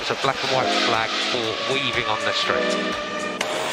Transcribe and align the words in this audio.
It's 0.00 0.10
a 0.10 0.14
black 0.22 0.42
and 0.42 0.52
white 0.56 0.72
flag 0.88 1.10
for 1.10 1.74
weaving 1.74 2.06
on 2.06 2.18
the 2.20 2.32
street. 2.32 2.64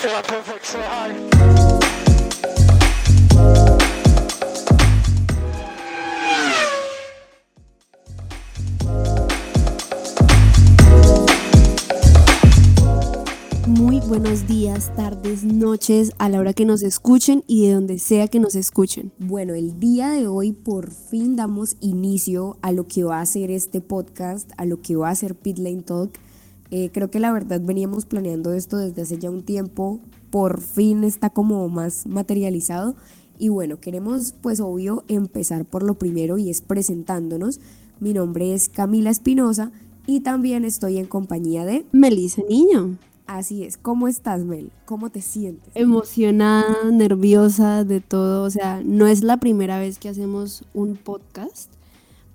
Yeah, 0.03 0.21
perfect. 0.21 0.65
Say 0.65 0.81
hi. 0.83 1.86
Buenos 14.07 14.47
días, 14.47 14.95
tardes, 14.95 15.43
noches, 15.43 16.13
a 16.17 16.29
la 16.29 16.39
hora 16.39 16.53
que 16.53 16.63
nos 16.63 16.81
escuchen 16.81 17.43
y 17.45 17.67
de 17.67 17.73
donde 17.73 17.99
sea 17.99 18.29
que 18.29 18.39
nos 18.39 18.55
escuchen. 18.55 19.11
Bueno, 19.19 19.53
el 19.53 19.81
día 19.81 20.11
de 20.11 20.27
hoy 20.27 20.53
por 20.53 20.91
fin 20.91 21.35
damos 21.35 21.75
inicio 21.81 22.57
a 22.61 22.71
lo 22.71 22.87
que 22.87 23.03
va 23.03 23.19
a 23.19 23.25
ser 23.25 23.51
este 23.51 23.81
podcast, 23.81 24.49
a 24.55 24.63
lo 24.63 24.81
que 24.81 24.95
va 24.95 25.09
a 25.09 25.15
ser 25.15 25.35
Pit 25.35 25.57
Lane 25.57 25.81
Talk. 25.81 26.17
Eh, 26.71 26.89
creo 26.93 27.11
que 27.11 27.19
la 27.19 27.33
verdad 27.33 27.59
veníamos 27.61 28.05
planeando 28.05 28.53
esto 28.53 28.77
desde 28.77 29.01
hace 29.01 29.17
ya 29.17 29.29
un 29.29 29.43
tiempo, 29.43 29.99
por 30.29 30.61
fin 30.61 31.03
está 31.03 31.29
como 31.29 31.67
más 31.67 32.07
materializado. 32.07 32.95
Y 33.37 33.49
bueno, 33.49 33.81
queremos 33.81 34.33
pues 34.41 34.61
obvio 34.61 35.03
empezar 35.09 35.65
por 35.65 35.83
lo 35.83 35.95
primero 35.95 36.37
y 36.37 36.49
es 36.49 36.61
presentándonos. 36.61 37.59
Mi 37.99 38.13
nombre 38.13 38.53
es 38.53 38.69
Camila 38.69 39.09
Espinosa 39.09 39.71
y 40.05 40.21
también 40.21 40.63
estoy 40.63 40.97
en 40.97 41.07
compañía 41.07 41.65
de 41.65 41.85
Melissa 41.91 42.41
Niño. 42.47 42.97
Así 43.27 43.65
es. 43.65 43.77
¿Cómo 43.77 44.07
estás, 44.07 44.45
Mel? 44.45 44.71
¿Cómo 44.85 45.09
te 45.09 45.21
sientes? 45.21 45.69
Emocionada, 45.75 46.89
nerviosa 46.91 47.83
de 47.83 47.99
todo. 47.99 48.43
O 48.43 48.49
sea, 48.49 48.81
no 48.83 49.05
es 49.05 49.21
la 49.21 49.37
primera 49.37 49.77
vez 49.79 49.99
que 49.99 50.07
hacemos 50.07 50.63
un 50.73 50.95
podcast, 50.95 51.69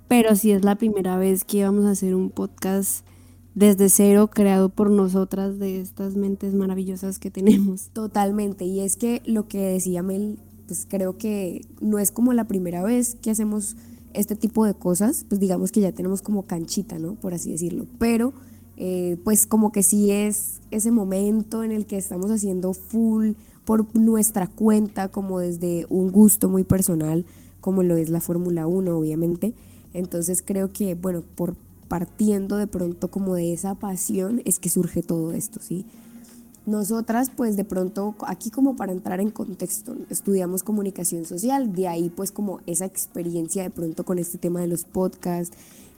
pero 0.06 0.36
sí 0.36 0.52
es 0.52 0.64
la 0.64 0.74
primera 0.74 1.16
vez 1.16 1.44
que 1.44 1.64
vamos 1.64 1.86
a 1.86 1.92
hacer 1.92 2.14
un 2.14 2.28
podcast 2.28 3.06
desde 3.54 3.88
cero, 3.88 4.28
creado 4.28 4.68
por 4.68 4.90
nosotras, 4.90 5.58
de 5.58 5.80
estas 5.80 6.14
mentes 6.14 6.52
maravillosas 6.52 7.18
que 7.18 7.30
tenemos. 7.30 7.88
Totalmente. 7.94 8.66
Y 8.66 8.80
es 8.80 8.96
que 8.96 9.22
lo 9.24 9.48
que 9.48 9.60
decía 9.60 10.02
Mel, 10.02 10.38
pues 10.66 10.86
creo 10.88 11.16
que 11.16 11.62
no 11.80 11.98
es 11.98 12.12
como 12.12 12.34
la 12.34 12.44
primera 12.44 12.82
vez 12.82 13.16
que 13.22 13.30
hacemos 13.30 13.76
este 14.12 14.36
tipo 14.36 14.66
de 14.66 14.74
cosas. 14.74 15.24
Pues 15.26 15.40
digamos 15.40 15.72
que 15.72 15.80
ya 15.80 15.92
tenemos 15.92 16.20
como 16.20 16.42
canchita, 16.42 16.98
¿no? 16.98 17.14
Por 17.14 17.32
así 17.32 17.50
decirlo. 17.50 17.86
Pero 17.98 18.34
eh, 18.76 19.18
pues 19.24 19.46
como 19.46 19.72
que 19.72 19.82
sí 19.82 20.10
es 20.10 20.60
ese 20.70 20.90
momento 20.90 21.62
en 21.62 21.72
el 21.72 21.86
que 21.86 21.98
estamos 21.98 22.30
haciendo 22.30 22.72
full 22.72 23.32
por 23.64 23.94
nuestra 23.94 24.46
cuenta, 24.46 25.08
como 25.08 25.38
desde 25.38 25.86
un 25.88 26.10
gusto 26.10 26.48
muy 26.48 26.64
personal, 26.64 27.24
como 27.60 27.82
lo 27.82 27.96
es 27.96 28.08
la 28.08 28.20
Fórmula 28.20 28.66
1, 28.66 28.96
obviamente. 28.96 29.54
Entonces 29.94 30.42
creo 30.44 30.72
que, 30.72 30.94
bueno, 30.94 31.22
por 31.34 31.54
partiendo 31.92 32.56
de 32.56 32.66
pronto 32.66 33.10
como 33.10 33.34
de 33.34 33.52
esa 33.52 33.74
pasión 33.74 34.40
es 34.46 34.58
que 34.58 34.70
surge 34.70 35.02
todo 35.02 35.32
esto, 35.32 35.60
¿sí? 35.60 35.84
Nosotras, 36.64 37.30
pues 37.36 37.54
de 37.56 37.64
pronto, 37.64 38.14
aquí 38.26 38.50
como 38.50 38.76
para 38.76 38.92
entrar 38.92 39.20
en 39.20 39.30
contexto, 39.30 39.94
estudiamos 40.08 40.62
comunicación 40.62 41.26
social, 41.26 41.74
de 41.74 41.88
ahí 41.88 42.08
pues 42.08 42.32
como 42.32 42.60
esa 42.66 42.86
experiencia 42.86 43.62
de 43.62 43.68
pronto 43.68 44.04
con 44.04 44.18
este 44.18 44.38
tema 44.38 44.60
de 44.60 44.68
los 44.68 44.84
podcasts 44.84 45.54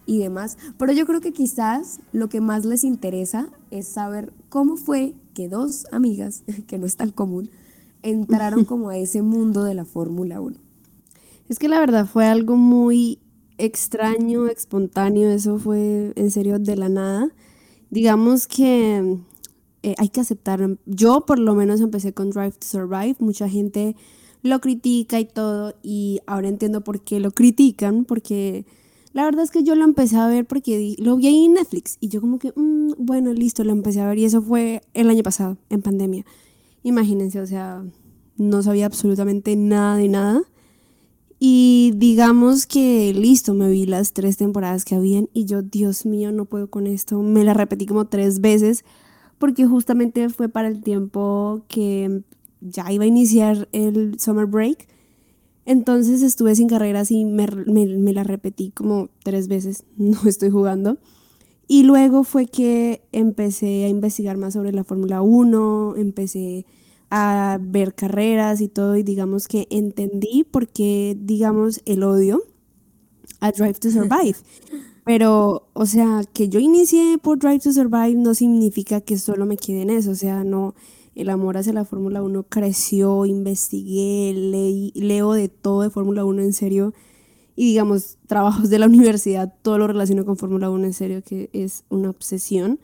y 0.07 0.19
demás. 0.19 0.59
Pero 0.79 0.93
yo 0.93 1.07
creo 1.07 1.21
que 1.21 1.33
quizás 1.33 2.01
lo 2.13 2.29
que 2.29 2.41
más 2.41 2.65
les 2.65 2.85
interesa 2.85 3.49
es 3.71 3.89
saber 3.89 4.33
cómo 4.49 4.77
fue 4.77 5.15
que 5.35 5.49
dos 5.49 5.87
amigas, 5.93 6.45
que 6.67 6.79
no 6.79 6.87
es 6.87 6.97
tan 6.97 7.11
común, 7.11 7.51
entraron 8.03 8.65
como 8.67 8.91
a 8.91 8.99
ese 8.99 9.23
mundo 9.23 9.65
de 9.65 9.75
la 9.75 9.85
Fórmula 9.85 10.41
1. 10.41 10.57
Es 11.49 11.59
que 11.59 11.69
la 11.69 11.79
verdad 11.79 12.07
fue 12.07 12.27
algo 12.27 12.57
muy 12.57 13.19
extraño, 13.59 14.47
espontáneo, 14.47 15.31
eso 15.31 15.59
fue 15.59 16.13
en 16.17 16.31
serio 16.31 16.59
de 16.59 16.77
la 16.77 16.89
nada. 16.89 17.29
Digamos 17.91 18.47
que 18.47 19.19
eh, 19.83 19.95
hay 19.99 20.09
que 20.09 20.21
aceptar, 20.21 20.79
yo 20.87 21.27
por 21.27 21.39
lo 21.39 21.55
menos 21.55 21.81
empecé 21.81 22.15
con 22.15 22.31
Drive 22.31 22.53
to 22.53 22.67
Survive, 22.67 23.17
mucha 23.19 23.49
gente 23.49 23.95
lo 24.43 24.61
critica 24.61 25.21
y 25.21 25.27
todo, 25.27 25.75
y 25.83 26.21
ahora 26.27 26.49
entiendo 26.49 26.83
por 26.83 27.01
qué 27.01 27.21
lo 27.21 27.31
critican, 27.31 28.05
porque 28.05 28.67
la 29.15 29.25
verdad 29.25 29.45
es 29.45 29.53
que 29.53 29.63
yo 29.63 29.77
lo 29.77 29.85
empecé 29.85 30.17
a 30.17 30.27
ver 30.27 30.45
porque 30.45 30.97
lo 30.99 31.17
vi 31.17 31.29
ahí 31.29 31.45
en 31.45 31.55
Netflix 31.55 31.99
y 32.01 32.09
yo 32.09 32.21
como 32.21 32.41
que, 32.41 32.53
mm, 32.55 32.95
bueno, 32.99 33.33
listo, 33.33 33.63
lo 33.63 33.71
empecé 33.71 34.01
a 34.01 34.09
ver 34.09 34.19
y 34.19 34.25
eso 34.25 34.43
fue 34.43 34.83
el 34.93 35.09
año 35.09 35.23
pasado, 35.23 35.57
en 35.71 35.83
pandemia. 35.83 36.27
Imagínense, 36.83 37.41
o 37.41 37.47
sea, 37.47 37.85
no 38.37 38.63
sabía 38.65 38.87
absolutamente 38.87 39.55
nada 39.55 39.97
de 39.97 40.09
nada. 40.09 40.43
Y 41.39 41.93
digamos 41.97 42.67
que 42.67 43.13
listo, 43.15 43.55
me 43.55 43.71
vi 43.71 43.87
las 43.87 44.15
tres 44.15 44.37
temporadas 44.37 44.85
que 44.85 44.97
habían 44.97 45.29
y 45.33 45.45
yo, 45.45 45.63
Dios 45.63 46.07
mío, 46.07 46.33
no 46.33 46.47
puedo 46.47 46.69
con 46.69 46.89
esto. 46.89 47.23
Me 47.23 47.45
la 47.45 47.55
repetí 47.55 47.87
como 47.87 48.07
tres 48.07 48.41
veces 48.41 48.85
porque 49.39 49.65
justamente 49.65 50.29
fue 50.29 50.49
para 50.49 50.67
el 50.67 50.83
tiempo 50.83 51.63
que 51.69 52.23
ya 52.61 52.91
iba 52.91 53.05
a 53.05 53.07
iniciar 53.07 53.69
el 53.71 54.19
summer 54.19 54.47
break. 54.47 54.89
Entonces 55.67 56.23
estuve 56.23 56.55
sin 56.57 56.69
carreras 56.69 57.11
y 57.11 57.25
me, 57.25 57.47
me- 57.67 57.87
me 57.87 58.13
la 58.13 58.25
repetí 58.25 58.71
como 58.71 59.09
tres 59.23 59.49
veces, 59.49 59.85
no 59.97 60.19
estoy 60.27 60.51
jugando. 60.51 60.99
Y 61.67 61.85
luego 61.85 62.25
fue 62.25 62.47
que 62.47 63.03
empecé 63.13 63.85
a 63.85 63.89
investigar 63.89 64.37
más 64.37 64.53
sobre 64.55 64.73
la 64.73 64.85
Fórmula 64.85 65.23
1, 65.23 65.95
empecé 65.97 66.67
a 67.11 67.59
ver 67.61 67.95
carreras 67.95 68.61
y 68.61 68.69
todo 68.69 68.97
y 68.97 69.03
digamos 69.03 69.49
que 69.49 69.67
entendí 69.71 70.45
por 70.45 70.69
qué, 70.69 71.17
digamos, 71.19 71.81
el 71.87 72.03
odio 72.03 72.43
a 73.41 73.53
Drive 73.53 73.75
to 73.75 73.91
Survive. 73.91 74.37
Pero, 75.05 75.69
o 75.75 75.87
sea, 75.87 76.23
que 76.33 76.49
yo 76.49 76.61
inicié 76.61 77.19
por 77.19 77.39
Drive 77.39 77.61
to 77.61 77.73
Survive 77.73 78.15
no 78.15 78.35
significa 78.35 79.01
que 79.03 79.19
solo 79.19 79.45
me 79.47 79.57
quede 79.59 79.83
en 79.83 79.91
eso. 79.91 80.11
O 80.13 80.15
sea, 80.15 80.45
no, 80.45 80.75
el 81.15 81.31
amor 81.31 81.57
hacia 81.57 81.73
la 81.73 81.85
Fórmula 81.85 82.23
1 82.23 82.45
creció, 82.49 83.27
investigué, 83.27 84.33
leí, 84.35 84.93
leo 84.95 85.33
de 85.33 85.49
todo 85.49 85.83
de 85.83 85.91
Fórmula 85.91 86.25
1 86.25 86.43
en 86.43 86.53
serio. 86.53 86.95
Y 87.57 87.67
digamos, 87.67 88.19
trabajos 88.27 88.71
de 88.71 88.79
la 88.79 88.87
universidad, 88.89 89.55
todo 89.63 89.79
lo 89.79 89.87
relaciono 89.87 90.25
con 90.25 90.37
Fórmula 90.37 90.71
1 90.71 90.85
en 90.87 90.95
serio, 90.95 91.23
que 91.23 91.51
es 91.53 91.85
una 91.89 92.11
obsesión. 92.11 92.81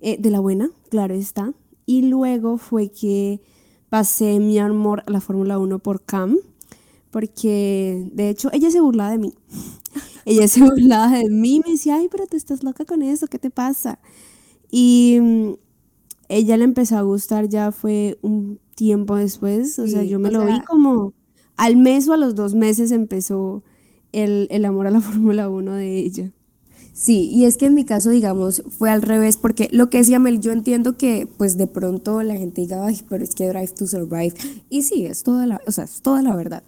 Eh, 0.00 0.18
de 0.20 0.30
la 0.30 0.40
buena, 0.40 0.70
claro 0.90 1.14
está. 1.14 1.52
Y 1.86 2.02
luego 2.02 2.58
fue 2.58 2.90
que 2.90 3.40
pasé 3.88 4.38
mi 4.40 4.58
amor 4.58 5.02
a 5.06 5.10
la 5.10 5.20
Fórmula 5.20 5.58
1 5.58 5.78
por 5.78 6.02
Cam, 6.02 6.36
porque 7.10 8.08
de 8.12 8.28
hecho 8.28 8.50
ella 8.52 8.70
se 8.70 8.80
burlaba 8.80 9.10
de 9.10 9.18
mí. 9.18 9.34
ella 10.26 10.46
se 10.48 10.60
burlaba 10.62 11.18
de 11.18 11.30
mí, 11.30 11.60
me 11.64 11.72
decía, 11.72 11.96
ay, 11.96 12.08
pero 12.10 12.26
tú 12.26 12.36
estás 12.36 12.62
loca 12.62 12.84
con 12.84 13.02
eso, 13.02 13.26
¿qué 13.26 13.38
te 13.38 13.50
pasa? 13.50 13.98
Y 14.70 15.18
mm, 15.20 15.52
ella 16.28 16.56
le 16.56 16.64
empezó 16.64 16.96
a 16.96 17.02
gustar 17.02 17.48
ya 17.48 17.72
fue 17.72 18.18
un 18.22 18.60
tiempo 18.74 19.16
después, 19.16 19.78
o 19.78 19.86
sea, 19.86 20.02
yo 20.04 20.18
me 20.18 20.30
lo 20.30 20.44
vi 20.44 20.60
como 20.62 21.14
al 21.56 21.76
mes 21.76 22.08
o 22.08 22.12
a 22.12 22.16
los 22.16 22.34
dos 22.34 22.54
meses 22.54 22.92
empezó 22.92 23.62
el, 24.12 24.46
el 24.50 24.64
amor 24.64 24.86
a 24.86 24.90
la 24.90 25.00
Fórmula 25.02 25.48
1 25.48 25.74
de 25.74 25.98
ella. 25.98 26.32
Sí, 26.92 27.28
y 27.30 27.44
es 27.44 27.58
que 27.58 27.66
en 27.66 27.74
mi 27.74 27.84
caso, 27.84 28.08
digamos, 28.08 28.62
fue 28.70 28.88
al 28.88 29.02
revés, 29.02 29.36
porque 29.36 29.68
lo 29.70 29.90
que 29.90 29.98
decía 29.98 30.18
Mel, 30.18 30.40
yo 30.40 30.50
entiendo 30.52 30.96
que 30.96 31.28
pues 31.36 31.58
de 31.58 31.66
pronto 31.66 32.22
la 32.22 32.36
gente 32.36 32.62
diga, 32.62 32.86
ay, 32.86 33.02
pero 33.06 33.22
es 33.22 33.34
que 33.34 33.48
Drive 33.48 33.74
to 33.76 33.86
Survive, 33.86 34.32
y 34.70 34.82
sí, 34.82 35.04
es 35.04 35.22
toda 35.22 35.46
la, 35.46 35.60
o 35.66 35.72
sea, 35.72 35.84
es 35.84 36.00
toda 36.00 36.22
la 36.22 36.34
verdad. 36.34 36.62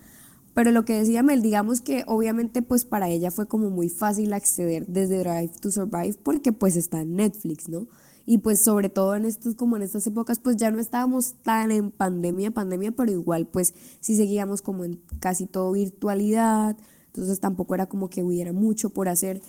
Pero 0.52 0.70
lo 0.72 0.84
que 0.84 0.98
decía 0.98 1.22
Mel, 1.22 1.40
digamos 1.40 1.80
que 1.80 2.04
obviamente 2.06 2.62
pues 2.62 2.84
para 2.84 3.08
ella 3.08 3.30
fue 3.30 3.46
como 3.46 3.70
muy 3.70 3.88
fácil 3.88 4.32
acceder 4.32 4.86
desde 4.86 5.20
Drive 5.20 5.52
to 5.60 5.70
Survive 5.70 6.16
porque 6.22 6.52
pues 6.52 6.76
está 6.76 7.00
en 7.00 7.14
Netflix, 7.16 7.68
¿no? 7.68 7.86
Y 8.30 8.36
pues 8.36 8.62
sobre 8.62 8.90
todo 8.90 9.16
en 9.16 9.24
estos, 9.24 9.54
como 9.54 9.76
en 9.76 9.82
estas 9.82 10.06
épocas, 10.06 10.38
pues 10.38 10.58
ya 10.58 10.70
no 10.70 10.80
estábamos 10.80 11.36
tan 11.40 11.70
en 11.70 11.90
pandemia, 11.90 12.50
pandemia, 12.50 12.92
pero 12.92 13.10
igual 13.10 13.46
pues 13.46 13.72
sí 14.00 14.16
seguíamos 14.16 14.60
como 14.60 14.84
en 14.84 15.00
casi 15.18 15.46
todo 15.46 15.72
virtualidad, 15.72 16.76
entonces 17.06 17.40
tampoco 17.40 17.74
era 17.74 17.86
como 17.86 18.10
que 18.10 18.22
hubiera 18.22 18.52
mucho 18.52 18.90
por 18.90 19.08
hacer. 19.08 19.40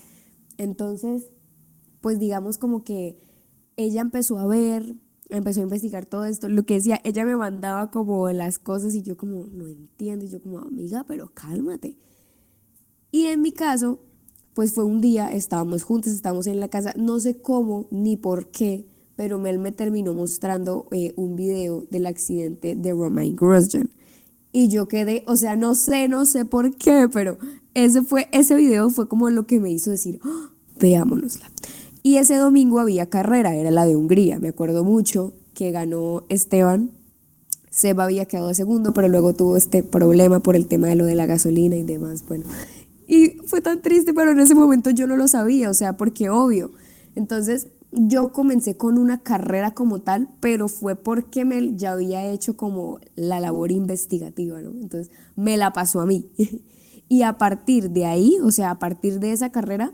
Entonces, 0.58 1.30
pues 2.00 2.20
digamos 2.20 2.58
como 2.58 2.86
que 2.86 3.20
ella 3.76 4.00
empezó 4.00 4.40
a 4.40 4.48
ver, 4.48 4.96
empezó 5.28 5.60
a 5.60 5.64
investigar 5.64 6.06
todo 6.06 6.24
esto. 6.24 6.48
Lo 6.48 6.64
que 6.64 6.76
decía, 6.76 7.02
ella 7.04 7.26
me 7.26 7.36
mandaba 7.36 7.92
como 7.92 8.30
las 8.30 8.60
cosas 8.60 8.96
y 8.96 9.02
yo 9.02 9.18
como, 9.18 9.46
no 9.48 9.68
entiendo. 9.68 10.24
Y 10.24 10.30
yo 10.30 10.42
como, 10.42 10.60
amiga, 10.60 11.04
pero 11.06 11.34
cálmate. 11.34 11.98
Y 13.12 13.26
en 13.26 13.42
mi 13.42 13.52
caso, 13.52 14.00
pues 14.60 14.74
fue 14.74 14.84
un 14.84 15.00
día, 15.00 15.32
estábamos 15.32 15.84
juntas, 15.84 16.12
estábamos 16.12 16.46
en 16.46 16.60
la 16.60 16.68
casa, 16.68 16.94
no 16.98 17.22
sé 17.22 17.38
cómo 17.38 17.88
ni 17.92 18.18
por 18.18 18.48
qué, 18.48 18.86
pero 19.16 19.40
Mel 19.40 19.58
me 19.58 19.72
terminó 19.72 20.14
mostrando 20.14 20.86
eh, 20.92 21.14
un 21.16 21.38
video 21.38 21.86
del 21.90 22.06
accidente 22.08 22.76
de 22.76 22.92
Romain 22.92 23.38
Grosjean. 23.38 23.90
Y 24.52 24.68
yo 24.68 24.90
quedé, 24.90 25.24
o 25.28 25.38
sea, 25.38 25.56
no 25.56 25.76
sé, 25.76 26.10
no 26.10 26.26
sé 26.26 26.44
por 26.44 26.76
qué, 26.76 27.08
pero 27.10 27.38
ese 27.74 28.02
fue, 28.02 28.28
ese 28.34 28.54
video 28.56 28.90
fue 28.90 29.08
como 29.08 29.30
lo 29.30 29.48
que 29.48 29.62
me 29.62 29.72
hizo 29.72 29.92
decir, 29.92 30.20
"Ah, 30.26 30.50
veámonosla. 30.78 31.50
Y 32.04 32.18
ese 32.18 32.36
domingo 32.36 32.82
había 32.82 33.10
carrera, 33.10 33.56
era 33.56 33.72
la 33.72 33.86
de 33.86 33.96
Hungría, 33.96 34.40
me 34.40 34.50
acuerdo 34.50 34.84
mucho 34.84 35.32
que 35.54 35.72
ganó 35.72 36.26
Esteban. 36.28 36.92
Seba 37.72 38.04
había 38.04 38.26
quedado 38.26 38.54
segundo, 38.54 38.92
pero 38.92 39.08
luego 39.08 39.34
tuvo 39.34 39.56
este 39.56 39.84
problema 39.84 40.42
por 40.42 40.58
el 40.58 40.68
tema 40.68 40.88
de 40.88 40.96
lo 40.96 41.06
de 41.06 41.16
la 41.16 41.28
gasolina 41.28 41.78
y 41.78 41.84
demás, 41.84 42.26
bueno. 42.28 42.44
Y 43.10 43.40
fue 43.48 43.60
tan 43.60 43.82
triste, 43.82 44.14
pero 44.14 44.30
en 44.30 44.40
ese 44.40 44.54
momento 44.54 44.92
yo 44.92 45.08
no 45.08 45.18
lo 45.18 45.28
sabía, 45.28 45.72
o 45.72 45.74
sea, 45.74 45.98
porque 45.98 46.30
obvio. 46.30 46.72
Entonces, 47.16 47.70
yo 47.92 48.32
comencé 48.32 48.78
con 48.78 49.00
una 49.00 49.24
carrera 49.24 49.74
como 49.74 50.00
tal, 50.02 50.30
pero 50.40 50.68
fue 50.68 50.96
porque 50.96 51.44
me 51.44 51.76
ya 51.76 51.94
había 51.94 52.24
hecho 52.28 52.56
como 52.56 53.00
la 53.16 53.40
labor 53.40 53.72
investigativa, 53.72 54.62
¿no? 54.62 54.70
Entonces 54.80 55.12
me 55.36 55.58
la 55.58 55.74
pasó 55.74 56.02
a 56.02 56.06
mí. 56.06 56.30
y 57.10 57.24
a 57.24 57.40
partir 57.40 57.90
de 57.90 58.06
ahí, 58.06 58.38
o 58.44 58.52
sea, 58.52 58.70
a 58.70 58.78
partir 58.78 59.20
de 59.20 59.32
esa 59.32 59.52
carrera, 59.52 59.92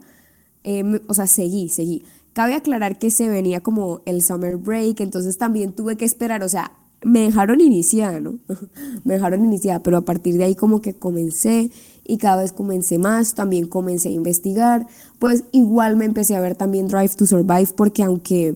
eh, 0.66 1.00
o 1.08 1.14
sea, 1.14 1.26
seguí, 1.26 1.70
seguí. 1.70 2.04
Cabe 2.34 2.54
aclarar 2.54 3.00
que 3.00 3.12
se 3.12 3.30
venía 3.30 3.62
como 3.62 4.02
el 4.06 4.24
summer 4.24 4.58
break, 4.58 5.00
entonces 5.00 5.38
también 5.38 5.72
tuve 5.72 5.96
que 5.96 6.04
esperar, 6.04 6.44
o 6.44 6.50
sea, 6.50 6.74
me 7.02 7.22
dejaron 7.22 7.62
iniciada, 7.62 8.20
¿no? 8.20 8.40
me 9.06 9.14
dejaron 9.14 9.46
iniciada, 9.46 9.82
pero 9.82 9.96
a 9.96 10.02
partir 10.02 10.38
de 10.38 10.44
ahí 10.44 10.56
como 10.56 10.82
que 10.82 10.96
comencé 10.96 11.72
y 12.06 12.18
cada 12.18 12.42
vez 12.42 12.52
comencé 12.52 13.00
más, 13.00 13.34
también 13.34 13.68
comencé 13.68 14.10
a 14.10 14.14
investigar, 14.14 14.88
pues 15.20 15.44
igual 15.52 15.98
me 15.98 16.06
empecé 16.06 16.36
a 16.36 16.42
ver 16.42 16.56
también 16.56 16.88
Drive 16.88 17.16
to 17.16 17.26
Survive 17.26 17.70
porque 17.76 18.04
aunque 18.04 18.56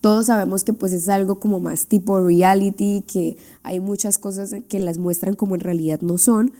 todos 0.00 0.26
sabemos 0.26 0.64
que 0.64 0.72
pues 0.72 0.92
es 0.92 1.08
algo 1.08 1.40
como 1.40 1.60
más 1.60 1.86
tipo 1.86 2.20
reality, 2.20 3.02
que 3.02 3.36
hay 3.62 3.80
muchas 3.80 4.18
cosas 4.18 4.54
que 4.68 4.80
las 4.80 4.98
muestran 4.98 5.34
como 5.34 5.54
en 5.54 5.60
realidad 5.60 6.00
no 6.00 6.18
son, 6.18 6.52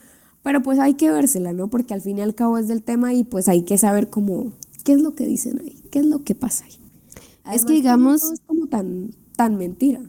pero 0.42 0.62
pues 0.62 0.78
hay 0.78 0.94
que 0.94 1.10
vérsela, 1.10 1.52
¿no? 1.52 1.68
Porque 1.68 1.94
al 1.94 2.00
fin 2.00 2.18
y 2.18 2.22
al 2.22 2.34
cabo 2.34 2.58
es 2.58 2.68
del 2.68 2.82
tema 2.82 3.14
y 3.14 3.24
pues 3.24 3.48
hay 3.48 3.62
que 3.62 3.78
saber 3.78 4.08
cómo, 4.08 4.52
qué 4.84 4.92
es 4.92 5.00
lo 5.00 5.14
que 5.14 5.26
dicen 5.26 5.60
ahí, 5.60 5.82
qué 5.90 6.00
es 6.00 6.06
lo 6.06 6.22
que 6.24 6.34
pasa 6.34 6.64
ahí. 6.64 7.54
es 7.54 7.64
que 7.64 7.74
digamos... 7.74 8.22
es 8.24 8.40
como 8.46 8.66
tan, 8.66 9.14
tan 9.36 9.56
mentira. 9.56 10.00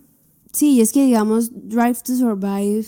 Sí, 0.51 0.81
es 0.81 0.91
que 0.91 1.05
digamos, 1.05 1.51
Drive 1.69 1.99
to 2.03 2.15
Survive, 2.15 2.85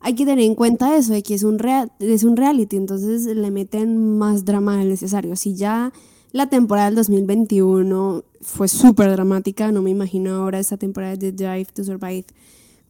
hay 0.00 0.14
que 0.14 0.24
tener 0.24 0.44
en 0.44 0.54
cuenta 0.54 0.96
eso, 0.96 1.12
de 1.12 1.22
que 1.22 1.34
es 1.34 1.42
un, 1.42 1.58
es 1.98 2.24
un 2.24 2.36
reality, 2.36 2.76
entonces 2.76 3.24
le 3.26 3.50
meten 3.50 4.18
más 4.18 4.44
drama 4.44 4.76
del 4.76 4.88
necesario. 4.88 5.34
Si 5.36 5.54
ya 5.54 5.92
la 6.32 6.48
temporada 6.48 6.86
del 6.86 6.96
2021 6.96 8.24
fue 8.40 8.68
súper 8.68 9.10
dramática, 9.10 9.72
no 9.72 9.82
me 9.82 9.90
imagino 9.90 10.34
ahora 10.34 10.58
esta 10.58 10.76
temporada 10.76 11.16
de 11.16 11.32
Drive 11.32 11.66
to 11.74 11.84
Survive 11.84 12.26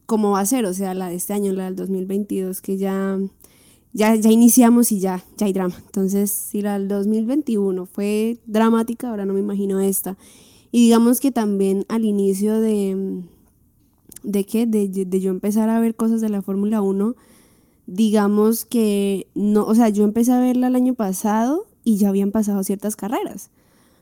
cómo 0.05 0.31
va 0.31 0.39
a 0.39 0.45
ser, 0.45 0.65
o 0.65 0.73
sea, 0.73 0.93
la 0.93 1.09
de 1.09 1.15
este 1.15 1.33
año, 1.33 1.53
la 1.53 1.65
del 1.65 1.75
2022, 1.75 2.61
que 2.61 2.77
ya 2.77 3.19
ya, 3.93 4.15
ya 4.15 4.29
iniciamos 4.29 4.91
y 4.91 4.99
ya, 4.99 5.23
ya 5.37 5.45
hay 5.47 5.53
drama. 5.53 5.75
Entonces, 5.85 6.31
si 6.31 6.61
la 6.61 6.77
del 6.77 6.87
2021 6.87 7.85
fue 7.85 8.39
dramática, 8.45 9.09
ahora 9.09 9.25
no 9.25 9.33
me 9.33 9.39
imagino 9.39 9.79
esta. 9.79 10.17
Y 10.71 10.83
digamos 10.83 11.19
que 11.19 11.31
también 11.31 11.85
al 11.89 12.05
inicio 12.05 12.59
de, 12.59 13.23
de 14.23 14.45
qué, 14.45 14.65
de, 14.65 14.87
de 14.87 15.19
yo 15.19 15.31
empezar 15.31 15.69
a 15.69 15.79
ver 15.79 15.95
cosas 15.95 16.21
de 16.21 16.29
la 16.29 16.41
Fórmula 16.41 16.81
1, 16.81 17.15
digamos 17.87 18.65
que 18.65 19.27
no, 19.35 19.65
o 19.65 19.75
sea, 19.75 19.89
yo 19.89 20.03
empecé 20.03 20.31
a 20.31 20.39
verla 20.39 20.67
el 20.67 20.75
año 20.75 20.93
pasado 20.93 21.65
y 21.83 21.97
ya 21.97 22.09
habían 22.09 22.31
pasado 22.31 22.63
ciertas 22.63 22.95
carreras. 22.95 23.49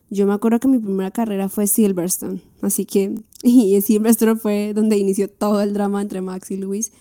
Yo 0.09 0.25
me 0.25 0.33
acuerdo 0.33 0.59
que 0.59 0.67
mi 0.69 0.79
primera 0.79 1.11
carrera 1.11 1.49
fue 1.49 1.67
Silverstone, 1.67 2.41
así 2.61 2.85
que, 2.85 3.15
y 3.43 3.79
Silverstone 3.81 4.35
fue 4.35 4.73
donde 4.73 4.97
inició 4.97 5.29
todo 5.29 5.61
el 5.61 5.73
drama 5.73 6.01
entre 6.01 6.21
Max 6.21 6.51
y 6.51 6.57
Luis 6.57 6.91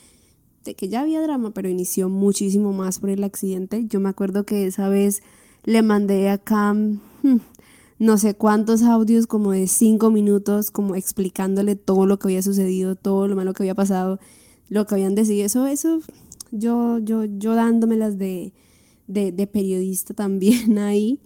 que 0.75 0.89
ya 0.89 1.03
había 1.03 1.23
drama, 1.23 1.53
pero 1.53 1.69
inició 1.69 2.09
muchísimo 2.09 2.73
más 2.73 2.99
por 2.99 3.11
el 3.11 3.25
accidente. 3.25 3.85
Yo 3.87 4.01
me 4.01 4.09
acuerdo 4.09 4.45
que 4.45 4.67
esa 4.67 4.89
vez 4.89 5.23
le 5.65 5.83
mandé 5.83 6.29
a 6.29 6.39
Cam 6.39 7.01
hmm, 7.23 7.37
no 7.99 8.19
sé 8.19 8.35
cuántos 8.35 8.83
audios, 8.83 9.27
como 9.27 9.53
de 9.53 9.67
cinco 9.67 10.11
minutos, 10.11 10.71
como 10.71 10.95
explicándole 10.97 11.77
todo 11.77 12.07
lo 12.07 12.19
que 12.19 12.29
había 12.29 12.43
sucedido, 12.43 12.97
todo 12.97 13.29
lo 13.29 13.37
malo 13.37 13.53
que 13.53 13.63
había 13.63 13.75
pasado, 13.75 14.19
lo 14.69 14.87
que 14.87 14.95
habían 14.95 15.15
decidido. 15.15 15.47
Eso, 15.47 15.67
eso, 15.67 16.01
yo, 16.51 16.99
yo, 16.99 17.25
yo 17.25 17.55
dándomelas 17.55 18.19
de, 18.19 18.53
de, 19.07 19.33
de 19.33 19.47
periodista 19.47 20.15
también 20.15 20.79
ahí. 20.79 21.21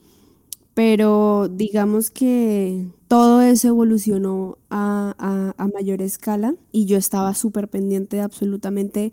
Pero 0.74 1.48
digamos 1.48 2.10
que 2.10 2.86
todo 3.08 3.42
eso 3.42 3.68
evolucionó 3.68 4.56
a, 4.70 5.54
mayor 5.74 6.00
escala 6.00 6.54
y 6.72 6.86
yo 6.86 6.96
estaba 6.96 7.34
súper 7.34 7.68
pendiente 7.68 8.16
de 8.16 8.22
absolutamente 8.22 9.12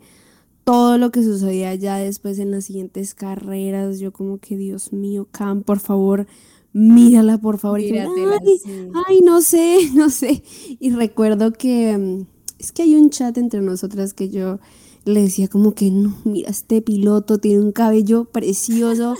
todo 0.64 0.98
lo 0.98 1.10
que 1.10 1.22
sucedía 1.22 1.74
ya 1.74 1.96
después 1.96 2.38
en 2.38 2.52
las 2.52 2.66
siguientes 2.66 3.14
carreras. 3.14 3.98
Yo 3.98 4.12
como 4.12 4.38
que, 4.38 4.56
Dios 4.56 4.92
mío, 4.92 5.26
Cam, 5.30 5.62
por 5.62 5.80
favor, 5.80 6.26
mírala, 6.78 7.38
por 7.38 7.58
favor. 7.58 7.80
ay, 7.80 9.20
no 9.22 9.42
sé, 9.42 9.90
no 9.94 10.10
sé. 10.10 10.42
Y 10.78 10.90
recuerdo 10.90 11.52
que 11.52 11.96
mm, 11.96 12.26
es 12.58 12.72
que 12.72 12.82
hay 12.82 12.94
un 12.94 13.10
chat 13.10 13.36
entre 13.38 13.60
nosotras 13.60 14.14
que 14.14 14.28
yo 14.28 14.58
le 15.04 15.22
decía 15.22 15.48
como 15.48 15.74
que, 15.74 15.90
no, 15.90 16.16
mira, 16.24 16.50
este 16.50 16.82
piloto 16.82 17.38
tiene 17.38 17.62
un 17.62 17.72
cabello 17.72 18.26
precioso, 18.26 19.16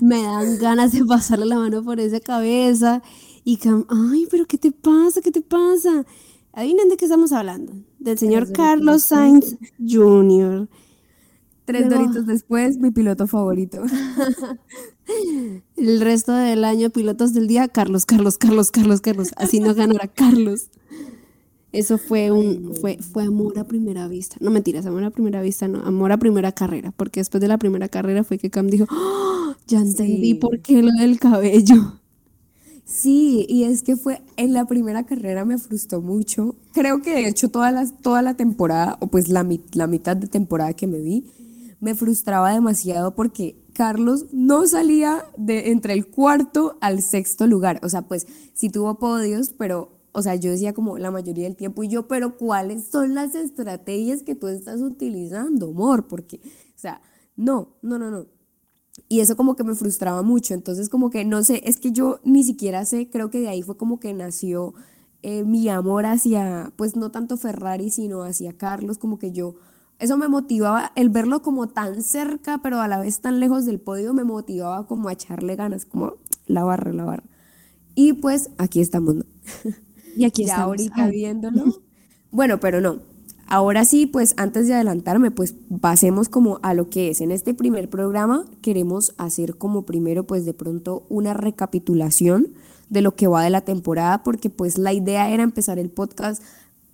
me 0.00 0.22
dan 0.22 0.58
ganas 0.60 0.92
de 0.92 1.04
pasarle 1.04 1.46
la 1.46 1.58
mano 1.58 1.82
por 1.82 2.00
esa 2.00 2.20
cabeza. 2.20 3.02
Y 3.44 3.56
Cam, 3.56 3.86
ay, 3.88 4.26
pero 4.30 4.44
¿qué 4.46 4.58
te 4.58 4.72
pasa? 4.72 5.22
¿Qué 5.22 5.32
te 5.32 5.40
pasa? 5.40 6.04
Adivinen 6.52 6.90
de 6.90 6.96
qué 6.96 7.06
estamos 7.06 7.32
hablando. 7.32 7.72
Del 7.98 8.18
señor 8.18 8.52
Carlos 8.52 9.04
Sainz 9.04 9.56
Jr. 9.78 10.68
Tres 11.68 11.90
doritos 11.90 12.24
después, 12.24 12.78
mi 12.78 12.90
piloto 12.90 13.26
favorito. 13.26 13.82
El 15.76 16.00
resto 16.00 16.32
del 16.32 16.64
año, 16.64 16.88
pilotos 16.88 17.34
del 17.34 17.46
día, 17.46 17.68
Carlos, 17.68 18.06
Carlos, 18.06 18.38
Carlos, 18.38 18.70
Carlos, 18.70 19.02
Carlos. 19.02 19.32
Así 19.36 19.60
no 19.60 19.74
ganará 19.74 20.08
Carlos. 20.08 20.70
Eso 21.70 21.98
fue 21.98 22.30
un 22.30 22.74
fue, 22.74 22.96
fue 22.96 23.24
amor 23.24 23.58
a 23.58 23.64
primera 23.64 24.08
vista. 24.08 24.36
No 24.40 24.50
mentiras, 24.50 24.86
amor 24.86 25.04
a 25.04 25.10
primera 25.10 25.42
vista, 25.42 25.68
no, 25.68 25.80
amor 25.80 26.10
a 26.10 26.16
primera 26.16 26.52
carrera. 26.52 26.90
Porque 26.96 27.20
después 27.20 27.42
de 27.42 27.48
la 27.48 27.58
primera 27.58 27.90
carrera 27.90 28.24
fue 28.24 28.38
que 28.38 28.48
Cam 28.48 28.68
dijo, 28.68 28.86
¡Oh! 28.90 29.52
ya 29.66 29.80
entendí 29.80 30.32
por 30.32 30.60
qué 30.60 30.82
lo 30.82 30.92
del 30.98 31.20
cabello. 31.20 32.00
Sí, 32.86 33.44
y 33.46 33.64
es 33.64 33.82
que 33.82 33.96
fue 33.96 34.22
en 34.38 34.54
la 34.54 34.64
primera 34.64 35.04
carrera 35.04 35.44
me 35.44 35.58
frustró 35.58 36.00
mucho. 36.00 36.56
Creo 36.72 37.02
que 37.02 37.10
de 37.10 37.28
hecho 37.28 37.50
toda 37.50 37.72
la, 37.72 37.86
toda 37.86 38.22
la 38.22 38.38
temporada, 38.38 38.96
o 39.00 39.08
pues 39.08 39.28
la, 39.28 39.46
la 39.74 39.86
mitad 39.86 40.16
de 40.16 40.28
temporada 40.28 40.72
que 40.72 40.86
me 40.86 41.00
vi, 41.00 41.26
me 41.80 41.94
frustraba 41.94 42.52
demasiado 42.52 43.14
porque 43.14 43.64
Carlos 43.72 44.26
no 44.32 44.66
salía 44.66 45.24
de 45.36 45.70
entre 45.70 45.92
el 45.92 46.08
cuarto 46.08 46.78
al 46.80 47.02
sexto 47.02 47.46
lugar. 47.46 47.80
O 47.82 47.88
sea, 47.88 48.02
pues 48.02 48.26
sí 48.54 48.70
tuvo 48.70 48.98
podios, 48.98 49.52
pero, 49.52 50.00
o 50.12 50.22
sea, 50.22 50.34
yo 50.34 50.50
decía 50.50 50.74
como 50.74 50.98
la 50.98 51.10
mayoría 51.10 51.44
del 51.44 51.56
tiempo, 51.56 51.82
y 51.82 51.88
yo, 51.88 52.08
pero 52.08 52.36
¿cuáles 52.36 52.86
son 52.86 53.14
las 53.14 53.34
estrategias 53.34 54.22
que 54.22 54.34
tú 54.34 54.48
estás 54.48 54.80
utilizando, 54.80 55.70
amor? 55.70 56.08
Porque, 56.08 56.40
o 56.44 56.78
sea, 56.78 57.00
no, 57.36 57.76
no, 57.82 57.98
no, 57.98 58.10
no. 58.10 58.26
Y 59.08 59.20
eso 59.20 59.36
como 59.36 59.54
que 59.54 59.64
me 59.64 59.74
frustraba 59.74 60.22
mucho. 60.22 60.54
Entonces 60.54 60.88
como 60.88 61.10
que 61.10 61.24
no 61.24 61.44
sé, 61.44 61.62
es 61.64 61.78
que 61.78 61.92
yo 61.92 62.20
ni 62.24 62.42
siquiera 62.42 62.84
sé, 62.84 63.08
creo 63.08 63.30
que 63.30 63.40
de 63.40 63.48
ahí 63.48 63.62
fue 63.62 63.76
como 63.76 64.00
que 64.00 64.12
nació 64.12 64.74
eh, 65.22 65.44
mi 65.44 65.68
amor 65.68 66.06
hacia, 66.06 66.72
pues 66.76 66.96
no 66.96 67.10
tanto 67.10 67.36
Ferrari, 67.36 67.90
sino 67.90 68.22
hacia 68.22 68.56
Carlos, 68.56 68.98
como 68.98 69.18
que 69.18 69.32
yo, 69.32 69.56
eso 69.98 70.16
me 70.16 70.28
motivaba, 70.28 70.92
el 70.94 71.08
verlo 71.08 71.42
como 71.42 71.68
tan 71.68 72.02
cerca, 72.02 72.58
pero 72.58 72.80
a 72.80 72.88
la 72.88 73.00
vez 73.00 73.20
tan 73.20 73.40
lejos 73.40 73.66
del 73.66 73.80
podio, 73.80 74.14
me 74.14 74.24
motivaba 74.24 74.86
como 74.86 75.08
a 75.08 75.12
echarle 75.12 75.56
ganas, 75.56 75.84
como 75.84 76.14
la 76.46 76.64
barra, 76.64 76.92
la 76.92 77.04
barra. 77.04 77.24
Y 77.94 78.12
pues 78.14 78.50
aquí 78.58 78.80
estamos, 78.80 79.16
¿no? 79.16 79.24
Y 80.16 80.24
aquí 80.24 80.44
ya 80.46 80.62
ahorita 80.62 81.08
viéndolo. 81.08 81.64
Bueno, 82.30 82.60
pero 82.60 82.80
no, 82.80 83.00
Ahora 83.50 83.86
sí, 83.86 84.04
pues 84.04 84.34
antes 84.36 84.68
de 84.68 84.74
adelantarme, 84.74 85.30
pues 85.30 85.54
pasemos 85.80 86.28
como 86.28 86.60
a 86.62 86.74
lo 86.74 86.90
que 86.90 87.08
es. 87.08 87.22
En 87.22 87.30
este 87.30 87.54
primer 87.54 87.88
programa 87.88 88.44
queremos 88.60 89.14
hacer 89.16 89.56
como 89.56 89.86
primero 89.86 90.26
pues 90.26 90.44
de 90.44 90.52
pronto 90.52 91.06
una 91.08 91.32
recapitulación 91.32 92.48
de 92.90 93.00
lo 93.00 93.16
que 93.16 93.26
va 93.26 93.42
de 93.42 93.48
la 93.48 93.62
temporada, 93.62 94.22
porque 94.22 94.50
pues 94.50 94.76
la 94.76 94.92
idea 94.92 95.30
era 95.30 95.42
empezar 95.42 95.78
el 95.78 95.88
podcast 95.88 96.42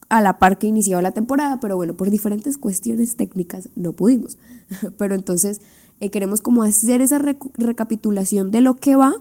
a 0.08 0.20
la 0.20 0.38
par 0.38 0.58
que 0.58 0.66
iniciaba 0.66 1.02
la 1.02 1.12
temporada, 1.12 1.60
pero 1.60 1.76
bueno, 1.76 1.94
por 1.94 2.10
diferentes 2.10 2.58
cuestiones 2.58 3.16
técnicas 3.16 3.68
no 3.74 3.92
pudimos. 3.92 4.38
pero 4.98 5.14
entonces 5.14 5.60
eh, 6.00 6.10
queremos 6.10 6.40
como 6.40 6.62
hacer 6.62 7.00
esa 7.00 7.18
recapitulación 7.18 8.50
de 8.50 8.60
lo 8.60 8.76
que 8.76 8.96
va 8.96 9.14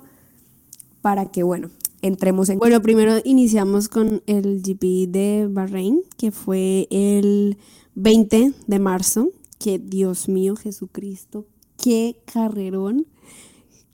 para 1.02 1.26
que, 1.32 1.44
bueno, 1.44 1.70
entremos 2.02 2.50
en... 2.50 2.60
Bueno, 2.60 2.82
primero 2.82 3.16
iniciamos 3.24 3.90
con 3.90 4.22
el 4.26 4.62
GP 4.62 5.12
de 5.12 5.48
Bahrein, 5.50 6.02
que 6.18 6.32
fue 6.32 6.88
el 6.92 7.58
20 7.96 8.54
de 8.68 8.80
marzo. 8.80 9.30
Que 9.60 9.80
Dios 9.80 10.28
mío, 10.28 10.58
Jesucristo, 10.58 11.46
qué 11.82 12.18
carrerón, 12.26 13.06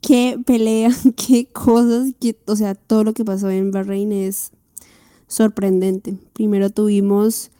qué 0.00 0.36
pelea, 0.44 0.90
qué 1.16 1.46
cosas, 1.46 2.12
o 2.46 2.56
sea, 2.56 2.74
todo 2.74 3.04
lo 3.04 3.12
que 3.12 3.24
pasó 3.24 3.50
en 3.50 3.70
Bahrein 3.70 4.10
es 4.10 4.50
sorprendente. 5.30 6.18
Primero 6.34 6.68
tuvimos 6.68 7.50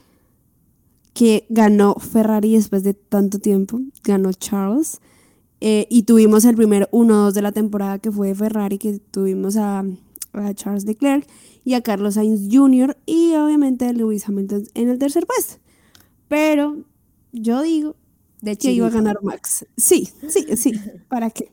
que 1.14 1.46
ganó 1.48 1.94
Ferrari 1.94 2.54
después 2.54 2.82
de 2.82 2.92
tanto 2.94 3.38
tiempo, 3.38 3.80
ganó 4.04 4.32
Charles. 4.32 5.00
Eh, 5.62 5.86
y 5.90 6.02
tuvimos 6.02 6.44
el 6.44 6.56
primer 6.56 6.88
1-2 6.90 7.32
de 7.32 7.42
la 7.42 7.52
temporada 7.52 7.98
que 7.98 8.10
fue 8.10 8.34
Ferrari, 8.34 8.78
que 8.78 8.98
tuvimos 8.98 9.56
a 9.56 9.84
a 10.32 10.54
Charles 10.54 10.84
Leclerc 10.84 11.26
y 11.64 11.74
a 11.74 11.82
Carlos 11.82 12.14
Sainz 12.14 12.48
Jr. 12.50 12.96
y 13.06 13.34
obviamente 13.34 13.86
a 13.86 13.92
Lewis 13.92 14.28
Hamilton 14.28 14.64
en 14.74 14.88
el 14.88 14.98
tercer 14.98 15.26
puesto. 15.26 15.56
Pero 16.28 16.84
yo 17.32 17.62
digo 17.62 17.96
de 18.40 18.56
que 18.56 18.72
iba 18.72 18.86
a 18.86 18.90
ganar 18.90 19.22
Max. 19.22 19.66
Sí, 19.76 20.08
sí, 20.28 20.46
sí. 20.56 20.72
¿Para 21.08 21.30
qué? 21.30 21.52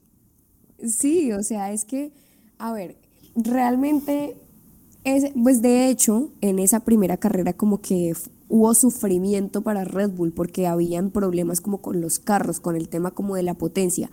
Sí, 0.85 1.31
o 1.31 1.41
sea, 1.43 1.71
es 1.73 1.85
que, 1.85 2.11
a 2.59 2.71
ver, 2.71 2.97
realmente 3.35 4.37
Es, 5.07 5.31
pues 5.41 5.61
de 5.61 5.89
hecho, 5.89 6.31
en 6.41 6.59
esa 6.59 6.81
primera 6.81 7.15
carrera 7.15 7.53
como 7.53 7.79
que 7.79 8.13
hubo 8.49 8.73
sufrimiento 8.73 9.61
para 9.61 9.85
Red 9.85 10.11
Bull 10.11 10.33
porque 10.33 10.67
habían 10.67 11.11
problemas 11.11 11.61
como 11.61 11.81
con 11.81 12.01
los 12.01 12.19
carros, 12.19 12.59
con 12.59 12.75
el 12.75 12.89
tema 12.89 13.11
como 13.11 13.35
de 13.35 13.43
la 13.43 13.53
potencia. 13.53 14.09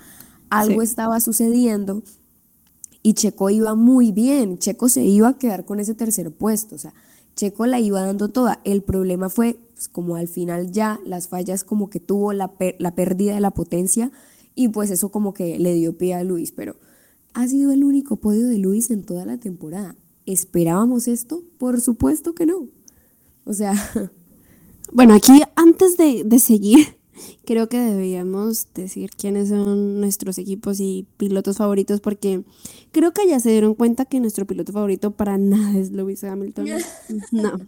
Algo 0.50 0.80
Sí. 0.82 0.86
estaba 0.86 1.18
sucediendo 1.20 2.02
y 3.02 3.14
Checo 3.14 3.50
iba 3.50 3.74
muy 3.74 4.12
bien. 4.12 4.58
Checo 4.58 4.88
se 4.88 5.02
iba 5.04 5.28
a 5.30 5.38
quedar 5.38 5.64
con 5.64 5.80
ese 5.80 5.94
tercer 5.94 6.30
puesto. 6.30 6.76
O 6.76 6.78
sea, 6.78 6.94
Checo 7.34 7.66
la 7.66 7.80
iba 7.80 8.00
dando 8.02 8.28
toda. 8.28 8.60
El 8.64 8.82
problema 8.82 9.28
fue 9.30 9.58
pues, 9.74 9.88
como 9.88 10.14
al 10.14 10.28
final 10.28 10.70
ya 10.70 11.00
las 11.04 11.26
fallas 11.26 11.64
como 11.64 11.90
que 11.90 11.98
tuvo 11.98 12.32
la, 12.32 12.52
per- 12.52 12.76
la 12.78 12.94
pérdida 12.94 13.34
de 13.34 13.40
la 13.40 13.50
potencia 13.50 14.12
y 14.54 14.68
pues 14.68 14.90
eso 14.92 15.08
como 15.10 15.34
que 15.34 15.58
le 15.58 15.74
dio 15.74 15.98
pie 15.98 16.14
a 16.14 16.22
Luis. 16.22 16.52
Pero 16.52 16.76
ha 17.32 17.48
sido 17.48 17.72
el 17.72 17.82
único 17.82 18.14
podio 18.16 18.46
de 18.46 18.58
Luis 18.58 18.90
en 18.92 19.02
toda 19.02 19.24
la 19.26 19.38
temporada. 19.38 19.96
¿Esperábamos 20.26 21.08
esto? 21.08 21.42
Por 21.58 21.80
supuesto 21.80 22.34
que 22.34 22.46
no. 22.46 22.68
O 23.44 23.52
sea, 23.52 23.74
Bueno, 24.92 25.14
aquí 25.14 25.42
antes 25.56 25.96
de, 25.96 26.24
de 26.24 26.38
seguir, 26.38 26.98
creo 27.44 27.68
que 27.68 27.78
deberíamos 27.78 28.68
decir 28.74 29.10
quiénes 29.16 29.48
son 29.48 30.00
nuestros 30.00 30.38
equipos 30.38 30.80
y 30.80 31.06
pilotos 31.16 31.56
favoritos, 31.58 32.00
porque 32.00 32.44
creo 32.92 33.12
que 33.12 33.26
ya 33.28 33.40
se 33.40 33.50
dieron 33.50 33.74
cuenta 33.74 34.04
que 34.04 34.20
nuestro 34.20 34.46
piloto 34.46 34.72
favorito 34.72 35.12
para 35.12 35.38
nada 35.38 35.78
es 35.78 35.90
Lewis 35.92 36.24
Hamilton. 36.24 36.66
No. 37.32 37.60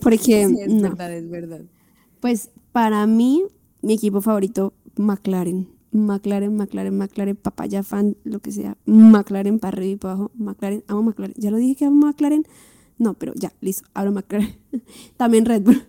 Porque, 0.00 0.46
sí, 0.46 0.60
es 0.60 0.68
no. 0.68 0.82
verdad, 0.82 1.12
es 1.12 1.28
verdad. 1.30 1.62
Pues 2.20 2.50
para 2.72 3.06
mí, 3.06 3.44
mi 3.82 3.94
equipo 3.94 4.20
favorito, 4.20 4.74
McLaren. 4.96 5.68
McLaren, 5.92 6.56
McLaren, 6.56 6.96
McLaren, 6.96 7.36
papaya 7.36 7.82
fan, 7.82 8.16
lo 8.24 8.40
que 8.40 8.50
sea. 8.50 8.76
McLaren 8.86 9.58
para 9.58 9.76
arriba 9.76 9.92
y 9.92 9.96
para 9.96 10.14
abajo. 10.14 10.30
McLaren, 10.34 10.84
amo 10.88 11.02
McLaren. 11.02 11.34
Ya 11.36 11.50
lo 11.50 11.58
dije 11.58 11.76
que 11.76 11.84
amo 11.84 12.06
McLaren. 12.06 12.44
No, 12.98 13.14
pero 13.14 13.32
ya, 13.36 13.52
listo, 13.60 13.84
hablo 13.94 14.12
McLaren. 14.12 14.56
También 15.16 15.44
Red 15.44 15.62
Bull. 15.62 15.82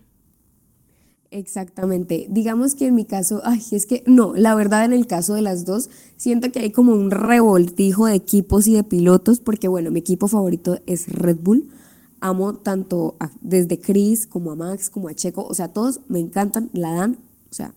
Exactamente. 1.31 2.27
Digamos 2.29 2.75
que 2.75 2.87
en 2.87 2.95
mi 2.95 3.05
caso, 3.05 3.41
ay, 3.43 3.59
es 3.71 3.87
que 3.87 4.03
no, 4.05 4.35
la 4.35 4.53
verdad 4.53 4.85
en 4.85 4.93
el 4.93 5.07
caso 5.07 5.33
de 5.33 5.41
las 5.41 5.65
dos, 5.65 5.89
siento 6.15 6.51
que 6.51 6.59
hay 6.59 6.71
como 6.71 6.93
un 6.93 7.09
revoltijo 7.09 8.05
de 8.05 8.13
equipos 8.13 8.67
y 8.67 8.75
de 8.75 8.83
pilotos, 8.83 9.39
porque 9.39 9.67
bueno, 9.67 9.89
mi 9.89 9.99
equipo 9.99 10.27
favorito 10.27 10.77
es 10.85 11.07
Red 11.07 11.37
Bull. 11.41 11.69
Amo 12.19 12.53
tanto 12.53 13.17
desde 13.41 13.79
Chris 13.79 14.27
como 14.27 14.51
a 14.51 14.55
Max 14.55 14.89
como 14.91 15.09
a 15.09 15.15
Checo, 15.15 15.45
o 15.45 15.53
sea, 15.55 15.69
todos 15.69 16.01
me 16.07 16.19
encantan, 16.19 16.69
la 16.71 16.91
dan, 16.93 17.17
o 17.49 17.53
sea, 17.53 17.73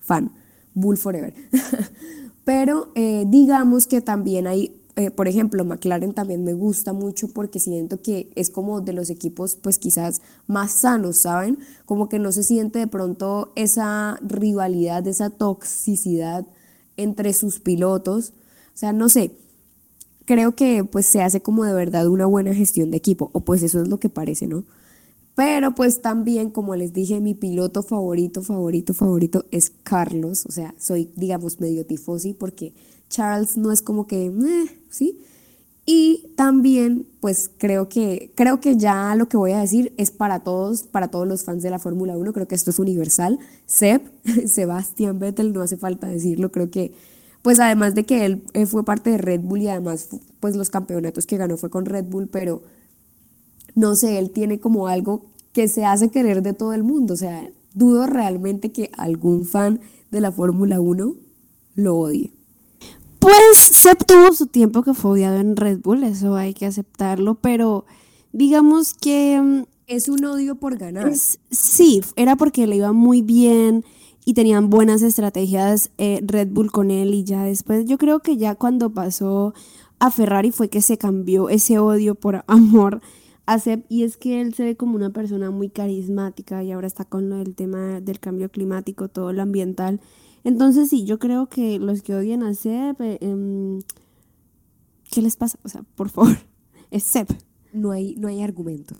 fan, 0.00 0.32
Bull 0.80 0.96
Forever. 0.96 1.34
Pero 2.44 2.90
eh, 2.94 3.24
digamos 3.28 3.86
que 3.86 4.00
también 4.00 4.46
hay, 4.46 4.74
eh, 4.96 5.10
por 5.10 5.28
ejemplo, 5.28 5.64
McLaren 5.64 6.14
también 6.14 6.42
me 6.42 6.54
gusta 6.54 6.92
mucho 6.92 7.28
porque 7.28 7.60
siento 7.60 8.02
que 8.02 8.30
es 8.34 8.50
como 8.50 8.80
de 8.80 8.92
los 8.92 9.10
equipos 9.10 9.56
pues 9.56 9.78
quizás 9.78 10.22
más 10.46 10.72
sanos, 10.72 11.18
¿saben? 11.18 11.58
Como 11.84 12.08
que 12.08 12.18
no 12.18 12.32
se 12.32 12.42
siente 12.42 12.78
de 12.78 12.86
pronto 12.86 13.52
esa 13.56 14.18
rivalidad, 14.22 15.06
esa 15.06 15.30
toxicidad 15.30 16.46
entre 16.96 17.32
sus 17.32 17.60
pilotos. 17.60 18.32
O 18.74 18.78
sea, 18.80 18.92
no 18.92 19.08
sé, 19.08 19.32
creo 20.24 20.54
que 20.54 20.84
pues 20.84 21.06
se 21.06 21.22
hace 21.22 21.40
como 21.40 21.64
de 21.64 21.72
verdad 21.72 22.08
una 22.08 22.26
buena 22.26 22.54
gestión 22.54 22.90
de 22.90 22.96
equipo, 22.96 23.30
o 23.32 23.40
pues 23.40 23.62
eso 23.62 23.82
es 23.82 23.88
lo 23.88 23.98
que 23.98 24.08
parece, 24.08 24.46
¿no? 24.46 24.64
Pero 25.40 25.74
pues 25.74 26.02
también, 26.02 26.50
como 26.50 26.76
les 26.76 26.92
dije, 26.92 27.18
mi 27.18 27.32
piloto 27.32 27.82
favorito, 27.82 28.42
favorito, 28.42 28.92
favorito 28.92 29.46
es 29.50 29.72
Carlos. 29.84 30.44
O 30.44 30.52
sea, 30.52 30.74
soy, 30.78 31.10
digamos, 31.16 31.60
medio 31.60 31.86
tifosi 31.86 32.34
porque 32.34 32.74
Charles 33.08 33.56
no 33.56 33.72
es 33.72 33.80
como 33.80 34.06
que, 34.06 34.30
¿sí? 34.90 35.18
Y 35.86 36.34
también, 36.36 37.06
pues 37.20 37.50
creo 37.56 37.88
que, 37.88 38.32
creo 38.34 38.60
que 38.60 38.76
ya 38.76 39.14
lo 39.16 39.30
que 39.30 39.38
voy 39.38 39.52
a 39.52 39.60
decir 39.60 39.94
es 39.96 40.10
para 40.10 40.40
todos, 40.40 40.82
para 40.82 41.08
todos 41.08 41.26
los 41.26 41.42
fans 41.42 41.62
de 41.62 41.70
la 41.70 41.78
Fórmula 41.78 42.18
1, 42.18 42.34
creo 42.34 42.46
que 42.46 42.54
esto 42.54 42.68
es 42.68 42.78
universal. 42.78 43.38
Seb, 43.64 44.02
Sebastián 44.46 45.18
Vettel, 45.20 45.54
no 45.54 45.62
hace 45.62 45.78
falta 45.78 46.06
decirlo, 46.06 46.52
creo 46.52 46.70
que, 46.70 46.92
pues 47.40 47.60
además 47.60 47.94
de 47.94 48.04
que 48.04 48.26
él, 48.26 48.42
fue 48.66 48.84
parte 48.84 49.08
de 49.08 49.16
Red 49.16 49.40
Bull 49.40 49.62
y 49.62 49.68
además, 49.68 50.10
pues 50.38 50.54
los 50.54 50.68
campeonatos 50.68 51.24
que 51.24 51.38
ganó 51.38 51.56
fue 51.56 51.70
con 51.70 51.86
Red 51.86 52.04
Bull, 52.10 52.28
pero 52.28 52.60
no 53.74 53.94
sé, 53.94 54.18
él 54.18 54.32
tiene 54.32 54.60
como 54.60 54.86
algo 54.86 55.29
que 55.52 55.68
se 55.68 55.84
hace 55.84 56.10
querer 56.10 56.42
de 56.42 56.52
todo 56.52 56.72
el 56.72 56.82
mundo. 56.84 57.14
O 57.14 57.16
sea, 57.16 57.48
dudo 57.74 58.06
realmente 58.06 58.72
que 58.72 58.90
algún 58.96 59.44
fan 59.44 59.80
de 60.10 60.20
la 60.20 60.32
Fórmula 60.32 60.80
1 60.80 61.14
lo 61.76 61.96
odie. 61.96 62.32
Pues 63.18 63.58
Seb 63.58 64.04
tuvo 64.06 64.32
su 64.32 64.46
tiempo 64.46 64.82
que 64.82 64.94
fue 64.94 65.12
odiado 65.12 65.36
en 65.38 65.56
Red 65.56 65.80
Bull, 65.82 66.04
eso 66.04 66.36
hay 66.36 66.54
que 66.54 66.66
aceptarlo, 66.66 67.34
pero 67.34 67.84
digamos 68.32 68.94
que 68.94 69.40
mm, 69.40 69.64
Es 69.86 70.08
un 70.08 70.24
odio 70.24 70.54
por 70.54 70.78
ganar. 70.78 71.08
es- 71.08 71.38
sí, 71.50 72.00
era 72.16 72.36
porque 72.36 72.66
le 72.66 72.76
iba 72.76 72.92
muy 72.92 73.20
bien 73.22 73.84
y 74.24 74.34
tenían 74.34 74.70
buenas 74.70 75.02
estrategias 75.02 75.90
eh, 75.98 76.20
Red 76.24 76.48
Bull 76.50 76.70
con 76.72 76.90
él 76.90 77.12
y 77.14 77.24
ya 77.24 77.44
después 77.44 77.84
yo 77.86 77.98
creo 77.98 78.20
que 78.20 78.36
ya 78.38 78.54
cuando 78.54 78.90
pasó 78.90 79.52
a 79.98 80.10
Ferrari 80.10 80.50
fue 80.50 80.68
que 80.70 80.80
se 80.80 80.96
cambió 80.96 81.50
ese 81.50 81.78
odio 81.78 82.14
por 82.14 82.42
amor 82.46 83.02
a 83.52 83.58
Seb 83.58 83.84
y 83.88 84.04
es 84.04 84.16
que 84.16 84.40
él 84.40 84.54
se 84.54 84.64
ve 84.64 84.76
como 84.76 84.94
una 84.96 85.10
persona 85.10 85.50
muy 85.50 85.70
carismática 85.70 86.62
y 86.62 86.70
ahora 86.72 86.86
está 86.86 87.04
con 87.04 87.28
lo 87.28 87.36
del 87.38 87.54
tema 87.56 88.00
del 88.00 88.20
cambio 88.20 88.48
climático, 88.50 89.08
todo 89.08 89.32
lo 89.32 89.42
ambiental. 89.42 90.00
Entonces 90.44 90.88
sí, 90.88 91.04
yo 91.04 91.18
creo 91.18 91.48
que 91.48 91.78
los 91.78 92.02
que 92.02 92.14
odian 92.14 92.42
a 92.44 92.54
Seb, 92.54 93.00
eh, 93.02 93.18
em, 93.20 93.80
¿qué 95.10 95.20
les 95.22 95.36
pasa? 95.36 95.58
O 95.64 95.68
sea, 95.68 95.82
por 95.96 96.10
favor, 96.10 96.36
es 96.90 97.02
Seb. 97.04 97.26
No 97.72 97.90
hay, 97.90 98.14
no 98.16 98.28
hay 98.28 98.40
argumento. 98.42 98.94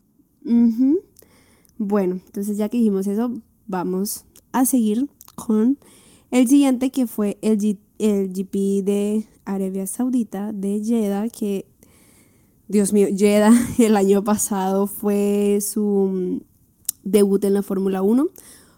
Bueno, 1.78 2.20
entonces 2.26 2.56
ya 2.56 2.68
que 2.68 2.76
dijimos 2.78 3.06
eso, 3.06 3.32
vamos 3.66 4.24
a 4.52 4.64
seguir 4.64 5.08
con 5.34 5.78
el 6.30 6.48
siguiente 6.48 6.90
que 6.90 7.06
fue 7.06 7.38
el, 7.42 7.58
G- 7.58 7.78
el 7.98 8.32
GP 8.32 8.84
de 8.84 9.26
Arabia 9.44 9.86
Saudita 9.86 10.52
de 10.52 10.82
Jeddah, 10.84 11.28
que 11.28 11.66
Dios 12.70 12.92
mío, 12.92 13.08
Jeddah 13.10 13.52
el 13.80 13.96
año 13.96 14.22
pasado 14.22 14.86
fue 14.86 15.58
su 15.60 15.82
mm, 15.82 16.40
debut 17.02 17.42
en 17.44 17.54
la 17.54 17.62
Fórmula 17.62 18.00
1. 18.00 18.28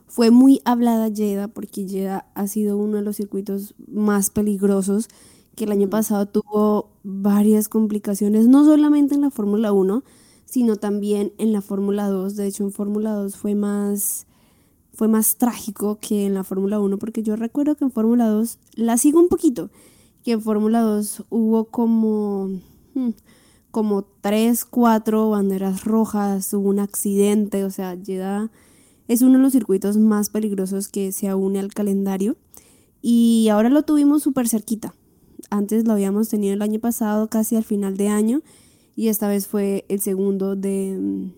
Fue 0.07 0.31
muy 0.31 0.63
hablada 0.65 1.11
Jeddah 1.15 1.49
porque 1.49 1.87
Jeddah 1.87 2.25
ha 2.35 2.47
sido 2.47 2.79
uno 2.79 2.97
de 2.97 3.03
los 3.03 3.17
circuitos 3.17 3.75
más 3.87 4.31
peligrosos 4.31 5.09
que 5.55 5.65
el 5.65 5.73
año 5.73 5.91
pasado 5.91 6.25
tuvo 6.25 6.89
varias 7.03 7.69
complicaciones, 7.69 8.49
no 8.49 8.65
solamente 8.65 9.15
en 9.15 9.21
la 9.21 9.31
Fórmula 9.31 9.75
1, 9.75 10.03
sino 10.47 10.77
también 10.77 11.35
en 11.37 11.53
la 11.53 11.61
Fórmula 11.61 12.09
2. 12.09 12.35
De 12.35 12.47
hecho, 12.47 12.65
en 12.65 12.73
Fórmula 12.73 13.13
2 13.13 13.37
fue 13.37 13.55
más, 13.55 14.27
fue 14.95 15.07
más 15.07 15.37
trágico 15.37 15.99
que 16.01 16.25
en 16.25 16.33
la 16.33 16.45
Fórmula 16.45 16.81
1, 16.81 16.99
porque 16.99 17.23
yo 17.23 17.37
recuerdo 17.37 17.75
que 17.75 17.85
en 17.85 17.91
Fórmula 17.91 18.27
2, 18.29 18.59
la 18.75 18.97
sigo 18.97 19.21
un 19.21 19.29
poquito, 19.29 19.69
que 20.25 20.33
en 20.33 20.41
Fórmula 20.41 20.81
2 20.81 21.25
hubo 21.29 21.67
como, 21.67 22.49
hmm, 22.95 23.11
como 23.73 24.05
tres, 24.21 24.65
cuatro 24.65 25.31
banderas 25.31 25.85
rojas, 25.85 26.53
hubo 26.53 26.69
un 26.69 26.79
accidente, 26.79 27.65
o 27.65 27.71
sea, 27.71 27.97
Jeddah 27.97 28.51
es 29.09 29.23
uno 29.23 29.39
de 29.39 29.43
los 29.43 29.53
circuitos 29.53 29.97
más 29.97 30.31
peligrosos 30.31 30.89
que 30.89 31.11
se 31.11 31.35
une 31.35 31.59
al 31.59 31.73
calendario 31.73 32.37
y 33.01 33.49
ahora 33.51 33.71
lo 33.71 33.83
tuvimos 33.83 34.23
súper 34.23 34.47
cerquita. 34.47 34.95
Antes 35.51 35.87
lo 35.87 35.95
habíamos 35.95 36.29
tenido 36.29 36.55
el 36.55 36.63
año 36.63 36.79
pasado, 36.79 37.29
casi 37.29 37.57
al 37.57 37.65
final 37.65 37.97
de 37.97 38.09
año, 38.09 38.43
y 38.95 39.09
esta 39.09 39.27
vez 39.27 39.47
fue 39.49 39.87
el 39.89 40.01
segundo 40.01 40.55
de, 40.55 40.97
mm, 41.01 41.33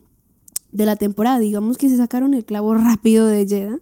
de 0.73 0.87
la 0.87 0.97
temporada. 0.97 1.39
Digamos 1.39 1.79
que 1.79 1.89
se 1.89 1.97
sacaron 1.97 2.35
el 2.35 2.45
clavo 2.45 2.75
rápido 2.75 3.27
de 3.27 3.47
Jeddah. 3.47 3.79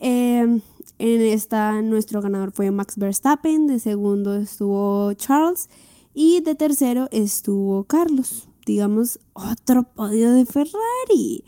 Eh, 0.00 0.60
en 0.98 1.20
esta, 1.20 1.82
nuestro 1.82 2.22
ganador 2.22 2.52
fue 2.52 2.70
Max 2.70 2.96
Verstappen, 2.96 3.66
de 3.66 3.80
segundo 3.80 4.36
estuvo 4.36 5.12
Charles 5.14 5.68
y 6.14 6.40
de 6.40 6.54
tercero 6.54 7.08
estuvo 7.10 7.84
Carlos. 7.84 8.48
Digamos, 8.64 9.18
otro 9.34 9.82
podio 9.82 10.32
de 10.32 10.46
Ferrari. 10.46 11.44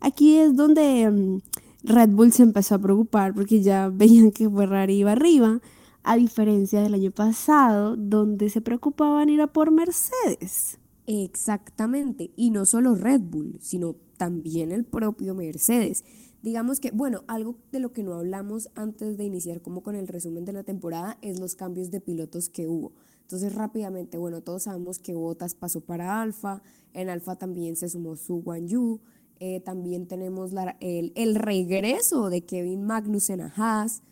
Aquí 0.00 0.36
es 0.36 0.54
donde 0.54 1.10
mm, 1.10 1.40
Red 1.82 2.10
Bull 2.10 2.32
se 2.32 2.44
empezó 2.44 2.76
a 2.76 2.78
preocupar 2.78 3.34
porque 3.34 3.60
ya 3.62 3.88
veían 3.92 4.30
que 4.30 4.48
Ferrari 4.48 4.98
iba 4.98 5.12
arriba, 5.12 5.60
a 6.02 6.16
diferencia 6.16 6.80
del 6.80 6.94
año 6.94 7.10
pasado, 7.10 7.96
donde 7.96 8.48
se 8.50 8.60
preocupaban 8.60 9.28
ir 9.28 9.40
a 9.40 9.48
por 9.48 9.70
Mercedes. 9.70 10.78
Exactamente. 11.06 12.30
Y 12.36 12.50
no 12.50 12.66
solo 12.66 12.94
Red 12.94 13.20
Bull, 13.20 13.58
sino 13.60 13.96
también 14.16 14.70
el 14.70 14.84
propio 14.84 15.34
Mercedes. 15.34 16.04
Digamos 16.42 16.80
que, 16.80 16.90
bueno, 16.90 17.24
algo 17.26 17.56
de 17.72 17.80
lo 17.80 17.92
que 17.92 18.02
no 18.02 18.14
hablamos 18.14 18.70
antes 18.74 19.18
de 19.18 19.24
iniciar 19.24 19.60
como 19.60 19.82
con 19.82 19.94
el 19.94 20.08
resumen 20.08 20.44
de 20.44 20.52
la 20.52 20.62
temporada 20.62 21.18
es 21.20 21.38
los 21.38 21.54
cambios 21.54 21.90
de 21.90 22.00
pilotos 22.00 22.48
que 22.48 22.66
hubo. 22.66 22.92
Entonces 23.30 23.54
rápidamente, 23.54 24.18
bueno, 24.18 24.40
todos 24.40 24.64
sabemos 24.64 24.98
que 24.98 25.14
Bottas 25.14 25.54
pasó 25.54 25.80
para 25.82 26.20
Alfa, 26.20 26.64
en 26.94 27.08
Alfa 27.10 27.36
también 27.36 27.76
se 27.76 27.88
sumó 27.88 28.16
Su 28.16 28.42
Guanyu, 28.42 28.98
eh, 29.38 29.60
también 29.60 30.08
tenemos 30.08 30.52
la- 30.52 30.76
el, 30.80 31.12
el 31.14 31.36
regreso 31.36 32.28
de 32.28 32.40
Kevin 32.44 32.82
Magnussen 32.84 33.40
a 33.40 33.52
Haas. 33.56 34.02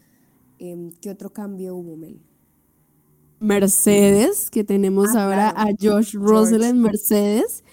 Em, 0.60 0.92
¿qué 1.00 1.10
otro 1.10 1.30
cambio 1.32 1.74
hubo, 1.74 1.96
Mel? 1.96 2.20
Mercedes, 3.40 4.50
que 4.50 4.62
tenemos 4.62 5.16
Ah, 5.16 5.24
ahora 5.24 5.52
claro. 5.52 5.70
a 5.70 5.74
Josh 5.80 6.14
Russell 6.14 6.62
en 6.62 6.80
Mercedes. 6.80 7.64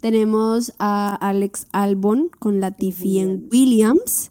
Tenemos 0.00 0.72
a 0.78 1.14
Alex 1.16 1.66
Albon 1.72 2.30
con 2.38 2.60
Latifi 2.60 3.18
en 3.18 3.46
Williams. 3.52 4.30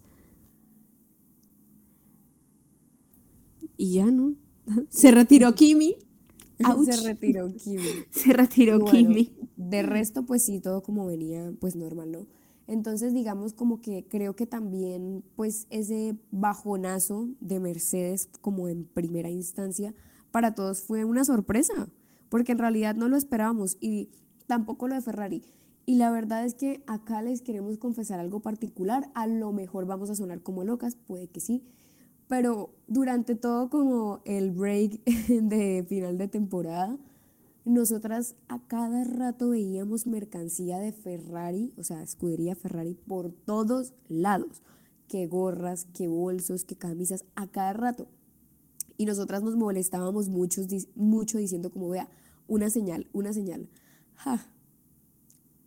Y 3.77 3.93
ya, 3.93 4.05
¿no? 4.05 4.33
Se 4.89 5.11
retiró 5.11 5.53
Kimi. 5.55 5.97
Ouch. 6.69 6.85
Se 6.91 7.07
retiró 7.07 7.53
Kimi. 7.53 7.83
Se 8.11 8.33
retiró 8.33 8.79
bueno, 8.79 8.91
Kimi. 8.91 9.33
De 9.57 9.83
resto, 9.83 10.25
pues 10.25 10.43
sí, 10.43 10.59
todo 10.59 10.83
como 10.83 11.05
venía, 11.05 11.51
pues 11.59 11.75
normal, 11.75 12.11
¿no? 12.11 12.27
Entonces, 12.67 13.13
digamos 13.13 13.53
como 13.53 13.81
que 13.81 14.05
creo 14.07 14.35
que 14.35 14.47
también, 14.47 15.23
pues 15.35 15.67
ese 15.69 16.17
bajonazo 16.31 17.29
de 17.41 17.59
Mercedes 17.59 18.29
como 18.41 18.69
en 18.69 18.85
primera 18.85 19.29
instancia, 19.29 19.93
para 20.31 20.55
todos 20.55 20.81
fue 20.81 21.03
una 21.05 21.25
sorpresa, 21.25 21.89
porque 22.29 22.53
en 22.53 22.59
realidad 22.59 22.95
no 22.95 23.09
lo 23.09 23.17
esperábamos 23.17 23.77
y 23.81 24.09
tampoco 24.47 24.87
lo 24.87 24.95
de 24.95 25.01
Ferrari. 25.01 25.43
Y 25.85 25.95
la 25.95 26.09
verdad 26.11 26.45
es 26.45 26.55
que 26.55 26.81
acá 26.87 27.21
les 27.21 27.41
queremos 27.41 27.77
confesar 27.77 28.19
algo 28.19 28.39
particular, 28.39 29.11
a 29.13 29.27
lo 29.27 29.51
mejor 29.51 29.85
vamos 29.85 30.09
a 30.09 30.15
sonar 30.15 30.41
como 30.41 30.63
locas, 30.63 30.95
puede 30.95 31.27
que 31.27 31.41
sí, 31.41 31.63
pero 32.27 32.73
durante 32.87 33.35
todo 33.35 33.69
como 33.69 34.21
el 34.25 34.51
break 34.51 35.03
de 35.29 35.85
final 35.87 36.17
de 36.17 36.27
temporada, 36.27 36.97
nosotras 37.65 38.35
a 38.49 38.59
cada 38.67 39.03
rato 39.05 39.49
veíamos 39.49 40.05
mercancía 40.07 40.79
de 40.79 40.91
Ferrari, 40.91 41.73
o 41.77 41.83
sea, 41.83 42.03
escudería 42.03 42.55
Ferrari 42.55 42.93
por 42.93 43.31
todos 43.31 43.93
lados, 44.09 44.61
que 45.07 45.27
gorras, 45.27 45.85
que 45.93 46.07
bolsos, 46.07 46.65
que 46.65 46.75
camisas, 46.75 47.23
a 47.35 47.47
cada 47.47 47.73
rato. 47.73 48.07
Y 48.97 49.05
nosotras 49.05 49.43
nos 49.43 49.55
molestábamos 49.55 50.29
muchos, 50.29 50.67
di- 50.67 50.87
mucho 50.95 51.37
diciendo 51.37 51.71
como, 51.71 51.89
vea, 51.89 52.09
una 52.47 52.69
señal, 52.69 53.07
una 53.13 53.31
señal. 53.33 53.69
Ja. 54.15 54.45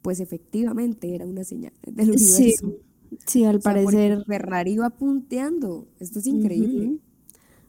Pues 0.02 0.20
efectivamente 0.20 1.14
era 1.14 1.26
una 1.26 1.44
señal 1.44 1.72
del 1.82 2.10
universo. 2.12 2.66
sí, 2.68 2.76
al 3.10 3.16
O 3.16 3.30
sea, 3.30 3.52
porque 3.52 3.62
parecer. 3.62 4.24
Ferrari 4.26 4.72
iba 4.72 4.90
punteando. 4.90 5.86
Esto 6.00 6.18
es 6.18 6.26
increíble. 6.26 6.98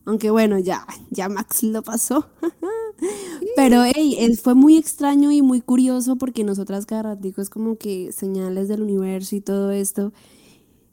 Aunque 0.05 0.29
bueno, 0.29 0.57
ya, 0.57 0.85
ya 1.09 1.27
Max 1.27 1.63
lo 1.63 1.83
pasó. 1.83 2.27
Pero 3.55 3.83
hey, 3.83 4.17
fue 4.41 4.55
muy 4.55 4.77
extraño 4.77 5.31
y 5.31 5.41
muy 5.41 5.61
curioso 5.61 6.15
porque 6.15 6.43
nosotras 6.43 6.85
cada 6.85 7.03
ratico 7.03 7.41
es 7.41 7.49
como 7.49 7.77
que 7.77 8.11
señales 8.11 8.69
del 8.69 8.81
universo 8.81 9.35
y 9.35 9.41
todo 9.41 9.71
esto. 9.71 10.13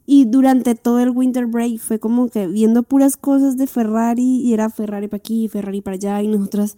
Y 0.05 0.25
durante 0.25 0.75
todo 0.75 0.99
el 0.99 1.09
winter 1.09 1.47
break 1.47 1.79
fue 1.79 1.99
como 1.99 2.29
que 2.29 2.47
viendo 2.47 2.83
puras 2.83 3.17
cosas 3.17 3.57
de 3.57 3.65
Ferrari 3.65 4.41
y 4.41 4.53
era 4.53 4.69
Ferrari 4.69 5.07
para 5.07 5.17
aquí, 5.17 5.47
Ferrari 5.47 5.81
para 5.81 5.95
allá 5.95 6.21
y 6.21 6.27
nosotras, 6.27 6.77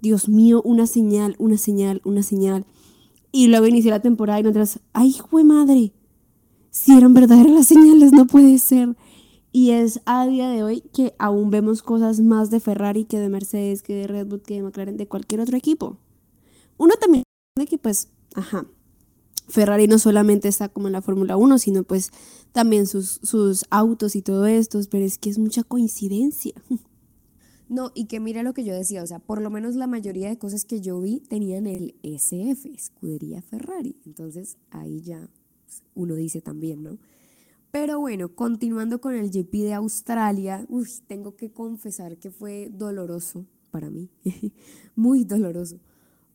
Dios 0.00 0.28
mío, 0.28 0.60
una 0.64 0.86
señal, 0.86 1.36
una 1.38 1.56
señal, 1.56 2.00
una 2.04 2.22
señal. 2.22 2.64
Y 3.30 3.48
luego 3.48 3.66
inició 3.66 3.90
la 3.90 4.00
temporada 4.00 4.40
y 4.40 4.42
nosotras, 4.42 4.80
ay, 4.92 5.12
jue 5.12 5.44
madre, 5.44 5.92
si 6.74 6.92
eran 6.96 7.14
verdaderas 7.14 7.52
las 7.52 7.66
señales, 7.68 8.10
no 8.10 8.26
puede 8.26 8.58
ser. 8.58 8.96
Y 9.52 9.70
es 9.70 10.00
a 10.06 10.26
día 10.26 10.48
de 10.48 10.64
hoy 10.64 10.80
que 10.92 11.14
aún 11.20 11.48
vemos 11.50 11.82
cosas 11.82 12.18
más 12.18 12.50
de 12.50 12.58
Ferrari 12.58 13.04
que 13.04 13.20
de 13.20 13.28
Mercedes, 13.28 13.80
que 13.80 13.94
de 13.94 14.08
Red 14.08 14.26
Bull, 14.26 14.42
que 14.42 14.54
de 14.54 14.62
McLaren, 14.62 14.96
de 14.96 15.06
cualquier 15.06 15.40
otro 15.40 15.56
equipo. 15.56 15.98
Uno 16.76 16.94
también 17.00 17.22
de 17.56 17.66
que 17.68 17.78
pues, 17.78 18.08
ajá, 18.34 18.66
Ferrari 19.46 19.86
no 19.86 20.00
solamente 20.00 20.48
está 20.48 20.68
como 20.68 20.88
en 20.88 20.94
la 20.94 21.00
Fórmula 21.00 21.36
1, 21.36 21.58
sino 21.58 21.84
pues 21.84 22.10
también 22.50 22.88
sus, 22.88 23.20
sus 23.22 23.66
autos 23.70 24.16
y 24.16 24.22
todo 24.22 24.46
esto, 24.46 24.80
pero 24.90 25.04
es 25.04 25.16
que 25.16 25.30
es 25.30 25.38
mucha 25.38 25.62
coincidencia. 25.62 26.54
No, 27.66 27.92
y 27.94 28.06
que 28.06 28.20
mira 28.20 28.42
lo 28.42 28.52
que 28.52 28.62
yo 28.62 28.74
decía, 28.74 29.02
o 29.02 29.06
sea, 29.06 29.20
por 29.20 29.40
lo 29.40 29.48
menos 29.48 29.74
la 29.74 29.86
mayoría 29.86 30.28
de 30.28 30.38
cosas 30.38 30.64
que 30.64 30.80
yo 30.80 31.00
vi 31.00 31.20
tenían 31.20 31.66
el 31.66 31.94
SF, 32.02 32.68
Escudería 32.74 33.40
Ferrari. 33.40 33.96
Entonces 34.04 34.58
ahí 34.70 35.00
ya 35.00 35.30
uno 35.94 36.14
dice 36.14 36.40
también, 36.40 36.82
¿no? 36.82 36.98
Pero 37.70 37.98
bueno, 37.98 38.34
continuando 38.34 39.00
con 39.00 39.14
el 39.14 39.30
GP 39.30 39.52
de 39.64 39.74
Australia, 39.74 40.64
uy, 40.68 40.86
tengo 41.08 41.34
que 41.34 41.50
confesar 41.50 42.18
que 42.18 42.30
fue 42.30 42.70
doloroso 42.72 43.46
para 43.72 43.90
mí, 43.90 44.10
muy 44.94 45.24
doloroso. 45.24 45.80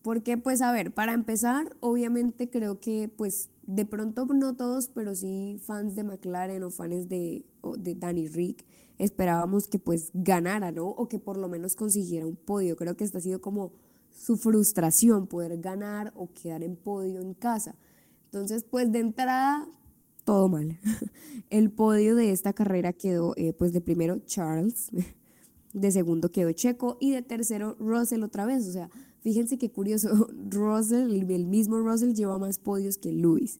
Porque, 0.02 0.38
pues, 0.38 0.62
a 0.62 0.72
ver, 0.72 0.94
para 0.94 1.14
empezar, 1.14 1.78
obviamente 1.80 2.50
creo 2.50 2.80
que, 2.80 3.10
pues, 3.16 3.50
de 3.64 3.86
pronto 3.86 4.26
no 4.26 4.56
todos, 4.56 4.90
pero 4.90 5.16
sí 5.16 5.60
fans 5.62 5.96
de 5.96 6.04
McLaren 6.04 6.64
o 6.64 6.72
fans 6.72 7.08
de, 7.08 7.46
de 7.78 7.96
Danny 7.96 8.28
Rick, 8.28 8.66
esperábamos 8.98 9.68
que, 9.68 9.80
pues, 9.80 10.12
ganara, 10.14 10.72
¿no? 10.72 10.88
O 10.88 11.08
que 11.08 11.20
por 11.20 11.38
lo 11.38 11.48
menos 11.48 11.76
consiguiera 11.76 12.26
un 12.26 12.36
podio. 12.36 12.76
Creo 12.76 12.98
que 12.98 13.04
esta 13.04 13.20
ha 13.20 13.22
sido 13.22 13.40
como 13.40 13.72
su 14.10 14.36
frustración, 14.36 15.28
poder 15.28 15.58
ganar 15.60 16.12
o 16.16 16.34
quedar 16.34 16.64
en 16.64 16.76
podio 16.76 17.22
en 17.22 17.34
casa. 17.34 17.76
Entonces, 18.32 18.64
pues, 18.64 18.92
de 18.92 19.00
entrada, 19.00 19.68
todo 20.24 20.50
mal. 20.50 20.78
El 21.50 21.72
podio 21.72 22.16
de 22.16 22.32
esta 22.32 22.54
carrera 22.54 22.94
quedó, 22.94 23.34
eh, 23.38 23.54
pues, 23.54 23.74
de 23.74 23.82
primero 23.82 24.20
Charles, 24.28 24.92
de 25.74 25.92
segundo 25.92 26.32
quedó 26.32 26.52
Checo 26.52 26.98
y 27.00 27.10
de 27.12 27.24
tercero 27.24 27.76
Russell 27.80 28.22
otra 28.22 28.46
vez. 28.46 28.68
O 28.68 28.72
sea, 28.72 28.92
fíjense 29.22 29.58
qué 29.58 29.72
curioso, 29.72 30.30
Russell, 30.52 31.12
el 31.12 31.46
mismo 31.48 31.80
Russell 31.80 32.14
lleva 32.14 32.38
más 32.38 32.60
podios 32.60 33.00
que 33.00 33.12
Lewis. 33.12 33.60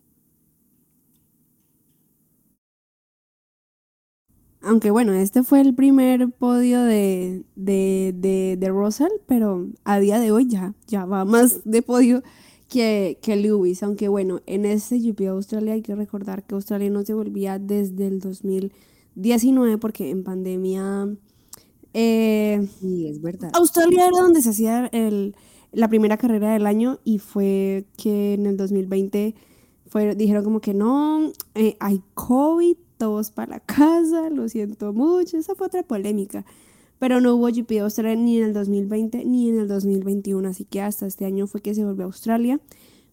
Aunque 4.62 4.92
bueno, 4.92 5.14
este 5.14 5.42
fue 5.42 5.62
el 5.62 5.74
primer 5.74 6.30
podio 6.32 6.84
de, 6.84 7.44
de, 7.56 8.14
de, 8.16 8.56
de 8.60 8.70
Russell, 8.70 9.12
pero 9.26 9.68
a 9.84 10.00
día 10.00 10.20
de 10.20 10.32
hoy 10.32 10.48
ya, 10.48 10.76
ya 10.86 11.06
va 11.06 11.26
más 11.26 11.62
de 11.64 11.82
podio 11.82 12.22
que, 12.70 13.20
que 13.22 13.36
Lewis. 13.36 13.84
Aunque 13.84 14.08
bueno, 14.08 14.42
en 14.46 14.66
este 14.66 15.00
GP 15.00 15.20
de 15.22 15.28
Australia 15.30 15.74
hay 15.74 15.82
que 15.82 15.96
recordar 15.96 16.44
que 16.46 16.56
Australia 16.56 16.90
no 16.90 17.04
se 17.04 17.14
volvía 17.14 17.60
desde 17.60 18.08
el 18.08 18.20
2019 18.20 19.78
porque 19.80 20.10
en 20.10 20.24
pandemia... 20.24 21.10
eh, 21.94 22.68
Sí, 22.80 23.08
es 23.08 23.22
verdad. 23.22 23.52
Australia 23.54 24.08
era 24.08 24.20
donde 24.22 24.42
se 24.42 24.50
hacía 24.50 24.88
el, 24.88 25.36
la 25.72 25.88
primera 25.88 26.18
carrera 26.18 26.54
del 26.54 26.66
año 26.66 27.00
y 27.04 27.20
fue 27.20 27.86
que 27.98 28.34
en 28.36 28.46
el 28.46 28.58
2020 28.58 29.36
fue, 29.88 30.16
dijeron 30.16 30.44
como 30.44 30.62
que 30.62 30.74
no, 30.74 31.32
eh, 31.56 31.76
hay 31.80 32.02
COVID, 32.14 32.78
todos 32.98 33.32
para 33.32 33.54
la 33.56 33.60
casa, 33.62 34.30
lo 34.30 34.48
siento 34.50 34.94
mucho, 34.94 35.38
esa 35.38 35.56
fue 35.56 35.68
otra 35.68 35.84
polémica. 35.84 36.46
Pero 37.00 37.22
no 37.22 37.36
hubo 37.36 37.48
GP 37.48 37.70
de 37.70 37.80
Australia 37.80 38.16
ni 38.16 38.38
en 38.38 38.44
el 38.46 38.54
2020 38.54 39.26
ni 39.26 39.50
en 39.50 39.60
el 39.60 39.68
2021, 39.68 40.48
así 40.48 40.66
que 40.66 40.82
hasta 40.82 41.08
este 41.08 41.26
año 41.26 41.48
fue 41.48 41.62
que 41.62 41.74
se 41.74 41.84
volvió 41.84 42.04
a 42.04 42.08
Australia. 42.08 42.60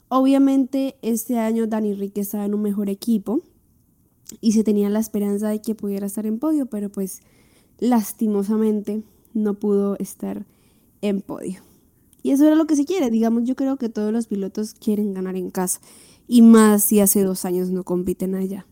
Obviamente 0.08 0.96
este 1.02 1.38
año 1.38 1.66
Danny 1.66 1.94
Rick 1.94 2.18
estaba 2.18 2.44
en 2.44 2.54
un 2.54 2.62
mejor 2.62 2.90
equipo 2.90 3.42
y 4.40 4.52
se 4.52 4.64
tenía 4.64 4.88
la 4.88 4.98
esperanza 4.98 5.48
de 5.48 5.60
que 5.60 5.74
pudiera 5.74 6.06
estar 6.06 6.26
en 6.26 6.38
podio, 6.38 6.66
pero 6.66 6.90
pues 6.90 7.20
lastimosamente 7.78 9.02
no 9.34 9.54
pudo 9.54 9.96
estar 9.98 10.46
en 11.00 11.20
podio. 11.20 11.62
Y 12.22 12.32
eso 12.32 12.44
era 12.44 12.56
lo 12.56 12.66
que 12.66 12.74
se 12.74 12.84
quiere, 12.84 13.10
digamos, 13.10 13.44
yo 13.44 13.54
creo 13.54 13.76
que 13.76 13.88
todos 13.88 14.12
los 14.12 14.26
pilotos 14.26 14.74
quieren 14.74 15.14
ganar 15.14 15.36
en 15.36 15.50
casa 15.50 15.80
y 16.26 16.42
más 16.42 16.82
si 16.82 17.00
hace 17.00 17.22
dos 17.22 17.44
años 17.44 17.70
no 17.70 17.84
compiten 17.84 18.34
allá. 18.34 18.66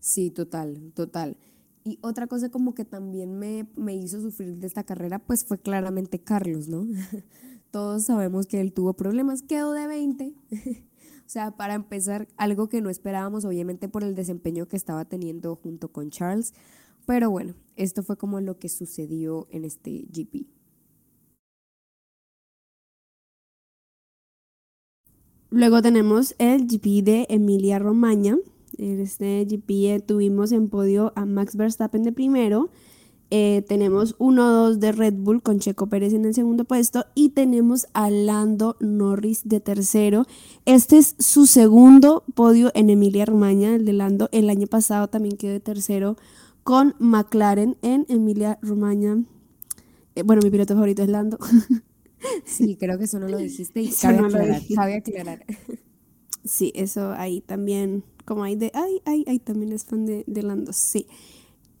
Sí, 0.00 0.30
total, 0.30 0.92
total. 0.94 1.36
Y 1.84 1.98
otra 2.02 2.26
cosa 2.26 2.50
como 2.50 2.74
que 2.74 2.84
también 2.84 3.38
me, 3.38 3.66
me 3.76 3.94
hizo 3.94 4.20
sufrir 4.20 4.56
de 4.56 4.66
esta 4.66 4.84
carrera, 4.84 5.18
pues 5.18 5.44
fue 5.44 5.58
claramente 5.58 6.18
Carlos, 6.20 6.68
¿no? 6.68 6.86
Todos 7.70 8.04
sabemos 8.04 8.46
que 8.46 8.60
él 8.60 8.72
tuvo 8.72 8.94
problemas, 8.94 9.42
quedó 9.42 9.72
de 9.72 9.86
20. 9.86 10.34
O 11.30 11.32
sea, 11.32 11.52
para 11.52 11.74
empezar, 11.74 12.26
algo 12.36 12.68
que 12.68 12.80
no 12.80 12.90
esperábamos, 12.90 13.44
obviamente 13.44 13.88
por 13.88 14.02
el 14.02 14.16
desempeño 14.16 14.66
que 14.66 14.74
estaba 14.76 15.04
teniendo 15.04 15.54
junto 15.54 15.92
con 15.92 16.10
Charles. 16.10 16.54
Pero 17.06 17.30
bueno, 17.30 17.54
esto 17.76 18.02
fue 18.02 18.16
como 18.16 18.40
lo 18.40 18.58
que 18.58 18.68
sucedió 18.68 19.46
en 19.52 19.64
este 19.64 20.06
GP. 20.12 20.48
Luego 25.50 25.82
tenemos 25.82 26.34
el 26.38 26.66
GP 26.66 27.04
de 27.04 27.26
Emilia 27.28 27.78
Romagna. 27.78 28.36
En 28.80 28.98
este 28.98 29.44
GP 29.44 29.70
eh, 29.70 30.00
tuvimos 30.00 30.52
en 30.52 30.68
podio 30.68 31.12
a 31.14 31.26
Max 31.26 31.54
Verstappen 31.54 32.02
de 32.02 32.12
primero. 32.12 32.70
Eh, 33.30 33.62
tenemos 33.68 34.16
1-2 34.18 34.76
de 34.76 34.92
Red 34.92 35.14
Bull 35.14 35.42
con 35.42 35.60
Checo 35.60 35.88
Pérez 35.88 36.14
en 36.14 36.24
el 36.24 36.34
segundo 36.34 36.64
puesto. 36.64 37.04
Y 37.14 37.30
tenemos 37.30 37.86
a 37.92 38.08
Lando 38.08 38.76
Norris 38.80 39.42
de 39.44 39.60
tercero. 39.60 40.26
Este 40.64 40.96
es 40.96 41.14
su 41.18 41.46
segundo 41.46 42.24
podio 42.34 42.72
en 42.74 42.88
Emilia 42.88 43.26
Romagna, 43.26 43.76
el 43.76 43.84
de 43.84 43.92
Lando. 43.92 44.30
El 44.32 44.48
año 44.48 44.66
pasado 44.66 45.08
también 45.08 45.36
quedó 45.36 45.52
de 45.52 45.60
tercero 45.60 46.16
con 46.62 46.94
McLaren 46.98 47.76
en 47.82 48.06
Emilia 48.08 48.58
Romagna. 48.62 49.24
Eh, 50.14 50.22
bueno, 50.22 50.40
mi 50.42 50.50
piloto 50.50 50.74
favorito 50.74 51.02
es 51.02 51.08
Lando. 51.10 51.38
Sí, 52.44 52.76
creo 52.76 52.98
que 52.98 53.04
eso 53.04 53.18
no 53.18 53.28
lo 53.28 53.38
dijiste 53.38 53.80
y 53.80 53.90
cabe 53.90 54.18
aclarar, 54.18 54.60
aclarar. 54.98 55.46
Sí, 56.44 56.70
eso 56.74 57.12
ahí 57.12 57.40
también, 57.40 58.04
como 58.24 58.44
hay 58.44 58.56
de, 58.56 58.70
ay, 58.74 59.00
ay, 59.04 59.24
ay, 59.26 59.38
también 59.38 59.72
es 59.72 59.84
fan 59.84 60.06
de, 60.06 60.24
de 60.26 60.42
Lando, 60.42 60.72
sí. 60.72 61.06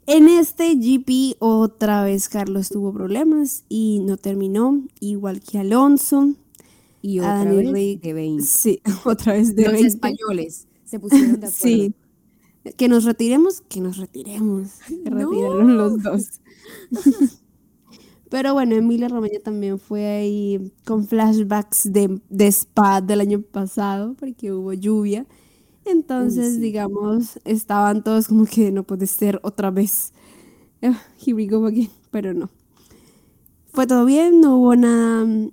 En 0.06 0.28
este 0.28 0.74
GP 0.76 1.36
otra 1.40 2.02
vez 2.04 2.28
Carlos 2.28 2.68
tuvo 2.70 2.92
problemas 2.92 3.64
y 3.68 4.00
no 4.00 4.16
terminó, 4.16 4.82
igual 5.00 5.40
que 5.40 5.58
Alonso. 5.58 6.34
Y 7.02 7.20
otra 7.20 7.44
vez 7.44 8.00
de 8.00 8.12
20. 8.12 8.44
Sí, 8.44 8.82
otra 9.04 9.34
vez 9.34 9.54
de 9.56 9.64
Los 9.64 9.72
20. 9.74 9.88
españoles 9.88 10.66
se 10.84 10.98
pusieron 11.00 11.40
de 11.40 11.46
acuerdo. 11.48 11.52
Sí. 11.56 11.94
Que 12.76 12.88
nos 12.88 13.04
retiremos, 13.04 13.62
que 13.62 13.80
nos 13.80 13.96
retiremos. 13.98 14.68
Se 14.86 15.10
No. 15.10 15.30
retiraron 15.30 15.76
los 15.76 16.02
dos. 16.02 16.40
Pero 18.30 18.54
bueno, 18.54 18.76
Emilia 18.76 19.08
Romagna 19.08 19.40
también 19.42 19.78
fue 19.78 20.06
ahí 20.06 20.72
con 20.84 21.06
flashbacks 21.06 21.92
de, 21.92 22.20
de 22.28 22.46
Spa 22.52 23.00
del 23.00 23.20
año 23.20 23.42
pasado, 23.42 24.14
porque 24.18 24.52
hubo 24.52 24.72
lluvia. 24.72 25.26
Entonces, 25.90 26.54
sí. 26.54 26.60
digamos, 26.60 27.38
estaban 27.44 28.02
todos 28.04 28.28
como 28.28 28.46
que 28.46 28.70
no 28.72 28.84
puede 28.84 29.06
ser 29.06 29.40
otra 29.42 29.70
vez. 29.70 30.12
Ah, 30.82 31.00
Here 31.18 31.34
we 31.34 31.46
go 31.46 31.66
again. 31.66 31.90
Pero 32.10 32.34
no. 32.34 32.50
Fue 33.72 33.86
todo 33.86 34.04
bien, 34.04 34.40
no 34.40 34.56
hubo 34.58 34.76
nada 34.76 35.24
mm, 35.24 35.50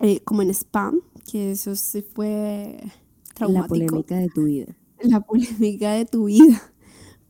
eh, 0.00 0.20
como 0.24 0.42
en 0.42 0.50
Spa, 0.50 0.92
que 1.30 1.52
eso 1.52 1.74
sí 1.76 2.02
fue 2.02 2.78
La 3.48 3.64
traumático 3.64 3.66
polémica 3.66 4.16
de 4.16 4.28
tu 4.30 4.44
vida. 4.44 4.76
la 5.00 5.20
polémica 5.20 5.92
de 5.92 6.06
tu 6.06 6.24
vida. 6.26 6.72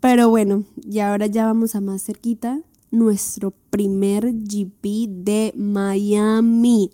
Pero 0.00 0.28
bueno, 0.30 0.64
y 0.76 1.00
ahora 1.00 1.26
ya 1.26 1.46
vamos 1.46 1.74
a 1.74 1.80
más 1.80 2.04
cerquita, 2.04 2.62
nuestro 2.90 3.52
primer 3.70 4.32
GP 4.32 5.08
de 5.08 5.52
Miami. 5.56 6.90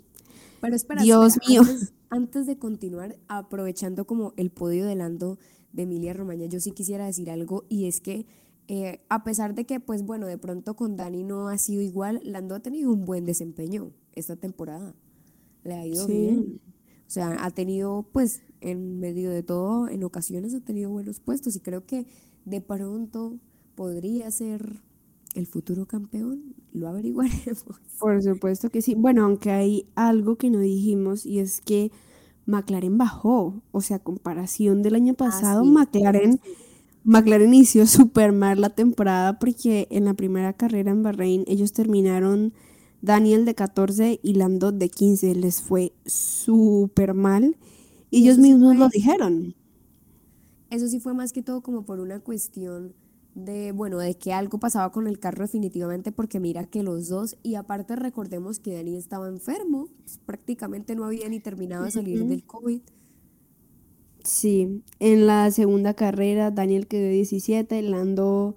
Pero 0.60 0.76
espera, 0.76 1.02
Dios 1.02 1.34
espera, 1.34 1.46
mío. 1.48 1.62
Antes, 1.62 1.92
antes 2.10 2.46
de 2.46 2.58
continuar, 2.58 3.18
aprovechando 3.28 4.06
como 4.06 4.34
el 4.36 4.50
podio 4.50 4.86
de 4.86 4.94
Lando 4.96 5.38
de 5.72 5.82
Emilia 5.84 6.12
Romagna, 6.12 6.46
yo 6.46 6.60
sí 6.60 6.72
quisiera 6.72 7.06
decir 7.06 7.30
algo 7.30 7.64
y 7.68 7.86
es 7.86 8.00
que 8.00 8.26
eh, 8.68 9.00
a 9.08 9.24
pesar 9.24 9.54
de 9.54 9.64
que, 9.66 9.80
pues 9.80 10.04
bueno, 10.04 10.26
de 10.26 10.38
pronto 10.38 10.74
con 10.76 10.96
Dani 10.96 11.24
no 11.24 11.48
ha 11.48 11.58
sido 11.58 11.82
igual, 11.82 12.20
Lando 12.24 12.54
ha 12.54 12.60
tenido 12.60 12.92
un 12.92 13.04
buen 13.04 13.24
desempeño 13.24 13.92
esta 14.12 14.36
temporada. 14.36 14.94
Le 15.64 15.74
ha 15.74 15.86
ido 15.86 16.06
Sí. 16.06 16.12
bien. 16.12 16.60
O 17.08 17.10
sea, 17.12 17.44
ha 17.44 17.50
tenido, 17.50 18.08
pues, 18.12 18.42
en 18.60 19.00
medio 19.00 19.30
de 19.30 19.42
todo, 19.42 19.88
en 19.88 20.04
ocasiones 20.04 20.54
ha 20.54 20.60
tenido 20.60 20.90
buenos 20.90 21.18
puestos 21.18 21.56
y 21.56 21.60
creo 21.60 21.84
que 21.84 22.06
de 22.44 22.60
pronto 22.60 23.40
podría 23.74 24.30
ser 24.30 24.82
el 25.34 25.46
futuro 25.46 25.86
campeón. 25.86 26.54
Lo 26.72 26.88
averiguaremos. 26.88 27.64
Por 27.98 28.22
supuesto 28.22 28.70
que 28.70 28.82
sí. 28.82 28.94
Bueno, 28.94 29.24
aunque 29.24 29.50
hay 29.50 29.86
algo 29.94 30.36
que 30.36 30.50
no 30.50 30.60
dijimos 30.60 31.26
y 31.26 31.38
es 31.38 31.60
que 31.60 31.90
McLaren 32.46 32.98
bajó. 32.98 33.62
O 33.72 33.80
sea, 33.80 33.96
a 33.96 34.00
comparación 34.00 34.82
del 34.82 34.94
año 34.94 35.14
pasado, 35.14 35.64
sí. 35.64 35.70
McLaren, 35.70 36.40
McLaren 37.04 37.54
inició 37.54 37.86
súper 37.86 38.32
mal 38.32 38.60
la 38.60 38.70
temporada 38.70 39.38
porque 39.38 39.88
en 39.90 40.04
la 40.04 40.14
primera 40.14 40.52
carrera 40.52 40.90
en 40.90 41.02
Bahrein 41.02 41.44
ellos 41.46 41.72
terminaron 41.72 42.52
Daniel 43.02 43.44
de 43.44 43.54
14 43.54 44.20
y 44.22 44.34
Lando 44.34 44.72
de 44.72 44.88
15. 44.88 45.34
Les 45.34 45.62
fue 45.62 45.92
súper 46.06 47.14
mal. 47.14 47.56
Y 48.10 48.22
ellos 48.22 48.38
mismos 48.38 48.76
lo 48.76 48.88
dijeron. 48.88 49.54
Eso 50.70 50.86
sí 50.88 51.00
fue 51.00 51.14
más 51.14 51.32
que 51.32 51.42
todo 51.42 51.62
como 51.62 51.84
por 51.84 52.00
una 52.00 52.20
cuestión 52.20 52.94
de, 53.34 53.72
bueno, 53.72 53.98
de 53.98 54.16
que 54.16 54.32
algo 54.32 54.58
pasaba 54.58 54.90
con 54.92 55.06
el 55.06 55.18
carro 55.18 55.42
definitivamente, 55.42 56.12
porque 56.12 56.40
mira 56.40 56.64
que 56.64 56.82
los 56.82 57.08
dos, 57.08 57.36
y 57.42 57.54
aparte 57.54 57.96
recordemos 57.96 58.58
que 58.58 58.74
Dani 58.74 58.96
estaba 58.96 59.28
enfermo, 59.28 59.88
pues, 60.04 60.18
prácticamente 60.24 60.94
no 60.94 61.04
había 61.04 61.28
ni 61.28 61.40
terminado 61.40 61.84
de 61.84 61.90
salir 61.90 62.24
del 62.24 62.44
COVID. 62.44 62.80
Sí, 64.24 64.82
en 64.98 65.26
la 65.26 65.50
segunda 65.50 65.94
carrera 65.94 66.50
Daniel 66.50 66.86
quedó 66.86 67.04
de 67.04 67.12
17, 67.12 67.80
Lando 67.82 68.56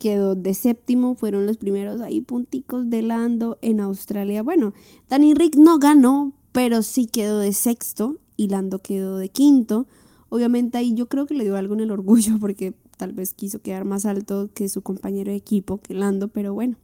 quedó 0.00 0.34
de 0.34 0.54
séptimo, 0.54 1.14
fueron 1.14 1.46
los 1.46 1.56
primeros 1.56 2.00
ahí 2.00 2.20
punticos 2.20 2.90
de 2.90 3.02
Lando 3.02 3.58
en 3.62 3.80
Australia. 3.80 4.42
Bueno, 4.42 4.74
Dani 5.08 5.34
Rick 5.34 5.56
no 5.56 5.78
ganó, 5.78 6.32
pero 6.52 6.82
sí 6.82 7.06
quedó 7.06 7.38
de 7.38 7.52
sexto 7.52 8.18
y 8.36 8.48
Lando 8.48 8.80
quedó 8.80 9.18
de 9.18 9.28
quinto. 9.28 9.86
Obviamente 10.30 10.78
ahí 10.78 10.94
yo 10.94 11.08
creo 11.08 11.26
que 11.26 11.34
le 11.34 11.44
dio 11.44 11.56
algo 11.56 11.74
en 11.74 11.80
el 11.80 11.92
orgullo 11.92 12.38
porque 12.40 12.74
tal 12.96 13.12
vez 13.12 13.34
quiso 13.34 13.60
quedar 13.60 13.84
más 13.84 14.06
alto 14.06 14.50
que 14.54 14.68
su 14.68 14.82
compañero 14.82 15.30
de 15.30 15.36
equipo, 15.36 15.78
que 15.78 15.94
Lando, 15.94 16.28
pero 16.28 16.54
bueno, 16.54 16.76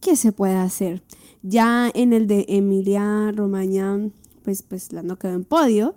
¿qué 0.00 0.16
se 0.16 0.32
puede 0.32 0.56
hacer? 0.56 1.02
Ya 1.42 1.90
en 1.94 2.12
el 2.12 2.26
de 2.26 2.46
Emilia 2.48 3.32
Romagna, 3.32 4.10
pues, 4.42 4.62
pues 4.62 4.92
Lando 4.92 5.18
quedó 5.18 5.34
en 5.34 5.44
podio. 5.44 5.94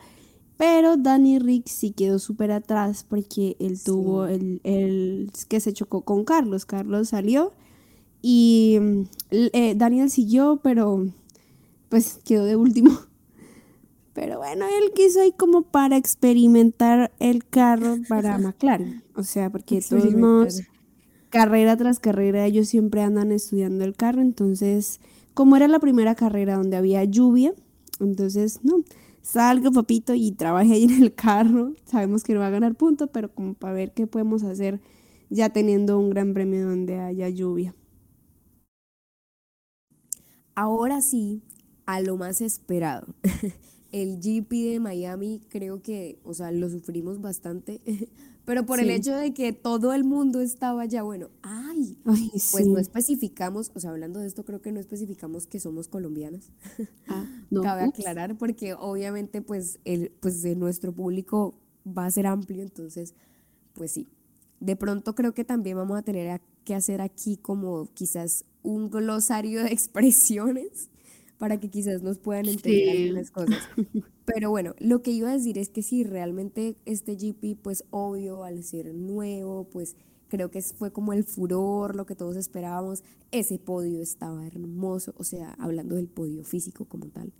Pero 0.57 0.97
Danny 0.97 1.39
Rick 1.39 1.69
sí 1.69 1.91
quedó 1.91 2.19
súper 2.19 2.51
atrás 2.51 3.05
porque 3.07 3.55
él 3.59 3.81
tuvo 3.81 4.25
el, 4.25 4.59
el 4.65 5.31
que 5.47 5.61
se 5.61 5.71
chocó 5.71 6.01
con 6.01 6.25
Carlos. 6.25 6.65
Carlos 6.65 7.07
salió 7.07 7.53
y 8.21 8.77
mm, 8.79 9.01
eh, 9.31 9.73
Daniel 9.77 10.09
siguió, 10.09 10.59
pero 10.61 11.07
pues 11.87 12.19
quedó 12.25 12.43
de 12.43 12.57
último. 12.57 12.91
Pero 14.13 14.39
bueno, 14.39 14.65
él 14.65 14.91
quiso 14.93 15.21
ahí 15.21 15.31
como 15.31 15.61
para 15.61 15.97
experimentar 15.97 17.11
el 17.19 17.45
carro 17.45 17.97
para 18.07 18.37
McLaren. 18.37 19.03
O 19.15 19.23
sea, 19.23 19.49
porque 19.49 19.81
todos 19.81 20.61
carrera 21.29 21.77
tras 21.77 21.99
carrera, 21.99 22.45
ellos 22.45 22.67
siempre 22.67 23.01
andan 23.01 23.31
estudiando 23.31 23.85
el 23.85 23.95
carro. 23.95 24.21
Entonces, 24.21 24.99
como 25.33 25.55
era 25.55 25.67
la 25.67 25.79
primera 25.79 26.15
carrera 26.15 26.57
donde 26.57 26.77
había 26.77 27.03
lluvia, 27.03 27.53
entonces, 27.99 28.59
no, 28.63 28.83
salga 29.21 29.71
papito 29.71 30.13
y 30.13 30.31
trabaje 30.31 30.73
ahí 30.73 30.83
en 30.85 31.03
el 31.03 31.13
carro. 31.13 31.73
Sabemos 31.85 32.23
que 32.23 32.33
no 32.33 32.39
va 32.39 32.47
a 32.47 32.51
ganar 32.51 32.75
puntos, 32.75 33.09
pero 33.11 33.33
como 33.33 33.53
para 33.53 33.73
ver 33.73 33.93
qué 33.93 34.07
podemos 34.07 34.43
hacer 34.43 34.81
ya 35.29 35.49
teniendo 35.49 35.99
un 35.99 36.09
gran 36.09 36.33
premio 36.33 36.67
donde 36.67 36.99
haya 36.99 37.29
lluvia. 37.29 37.75
Ahora 40.55 41.01
sí, 41.01 41.43
a 41.85 42.01
lo 42.01 42.17
más 42.17 42.41
esperado. 42.41 43.15
El 43.91 44.19
GP 44.19 44.51
de 44.71 44.79
Miami 44.79 45.41
creo 45.49 45.81
que, 45.81 46.19
o 46.23 46.33
sea, 46.33 46.51
lo 46.51 46.69
sufrimos 46.69 47.21
bastante, 47.21 47.81
pero 48.45 48.65
por 48.65 48.79
el 48.79 48.89
hecho 48.89 49.15
de 49.15 49.33
que 49.33 49.53
todo 49.53 49.93
el 49.93 50.03
mundo 50.03 50.41
estaba 50.41 50.85
ya, 50.85 51.03
bueno, 51.03 51.29
ay, 51.41 51.97
Ay, 52.05 52.29
pues 52.31 52.65
sí. 52.65 52.69
no 52.69 52.77
especificamos, 52.79 53.71
o 53.73 53.79
sea, 53.79 53.91
hablando 53.91 54.19
de 54.19 54.27
esto, 54.27 54.45
creo 54.45 54.61
que 54.61 54.71
no 54.71 54.79
especificamos 54.79 55.47
que 55.47 55.59
somos 55.59 55.87
colombianas. 55.87 56.51
Ah, 57.07 57.25
no, 57.49 57.61
Cabe 57.61 57.87
ups. 57.87 57.99
aclarar 57.99 58.37
porque 58.37 58.73
obviamente 58.73 59.41
pues, 59.41 59.79
el, 59.85 60.11
pues 60.19 60.41
de 60.41 60.55
nuestro 60.55 60.91
público 60.93 61.55
va 61.85 62.05
a 62.05 62.11
ser 62.11 62.27
amplio, 62.27 62.61
entonces 62.61 63.15
pues 63.73 63.91
sí. 63.91 64.07
De 64.59 64.75
pronto 64.75 65.15
creo 65.15 65.33
que 65.33 65.45
también 65.45 65.77
vamos 65.77 65.97
a 65.97 66.01
tener 66.01 66.41
que 66.65 66.75
hacer 66.75 67.01
aquí 67.01 67.37
como 67.37 67.87
quizás 67.93 68.45
un 68.61 68.89
glosario 68.89 69.63
de 69.63 69.69
expresiones 69.73 70.89
para 71.39 71.59
que 71.59 71.69
quizás 71.71 72.03
nos 72.03 72.19
puedan 72.19 72.47
entender 72.47 72.95
Sí. 72.95 72.99
algunas 73.07 73.31
cosas. 73.31 73.57
Pero 74.25 74.51
bueno, 74.51 74.75
lo 74.79 75.01
que 75.01 75.09
iba 75.11 75.31
a 75.31 75.33
decir 75.33 75.57
es 75.57 75.69
que 75.69 75.81
sí, 75.81 76.03
realmente 76.03 76.77
este 76.85 77.15
GP 77.15 77.55
pues 77.61 77.83
obvio 77.89 78.43
al 78.43 78.63
ser 78.63 78.93
nuevo 78.93 79.63
pues 79.71 79.95
creo 80.27 80.51
que 80.51 80.61
fue 80.61 80.91
como 80.91 81.11
el 81.13 81.23
furor, 81.23 81.95
lo 81.95 82.05
que 82.05 82.13
todos 82.13 82.35
esperábamos. 82.35 83.03
Ese 83.31 83.57
podio 83.57 83.99
estaba 84.01 84.45
hermoso, 84.45 85.15
o 85.17 85.23
sea, 85.23 85.55
hablando 85.57 85.95
del 85.95 86.07
podio 86.07 86.43
físico 86.43 86.85
como 86.85 87.07
tal. 87.07 87.33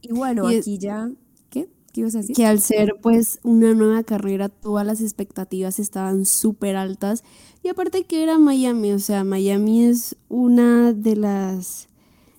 Y 0.00 0.12
bueno, 0.12 0.48
Y 0.52 0.56
aquí 0.58 0.78
ya, 0.78 1.10
¿qué? 1.50 1.68
¿Qué 1.92 2.00
ibas 2.02 2.14
a 2.14 2.18
decir? 2.18 2.36
que 2.36 2.46
al 2.46 2.60
ser 2.60 2.94
pues 3.02 3.40
una 3.42 3.74
nueva 3.74 4.04
carrera, 4.04 4.48
todas 4.48 4.86
las 4.86 5.00
expectativas 5.00 5.78
estaban 5.80 6.24
súper 6.26 6.76
altas. 6.76 7.24
Y 7.64 7.68
aparte 7.68 8.04
que 8.04 8.22
era 8.22 8.38
Miami, 8.38 8.92
o 8.92 8.98
sea, 9.00 9.24
Miami 9.24 9.84
es 9.86 10.14
una 10.28 10.92
de 10.92 11.16
las 11.16 11.88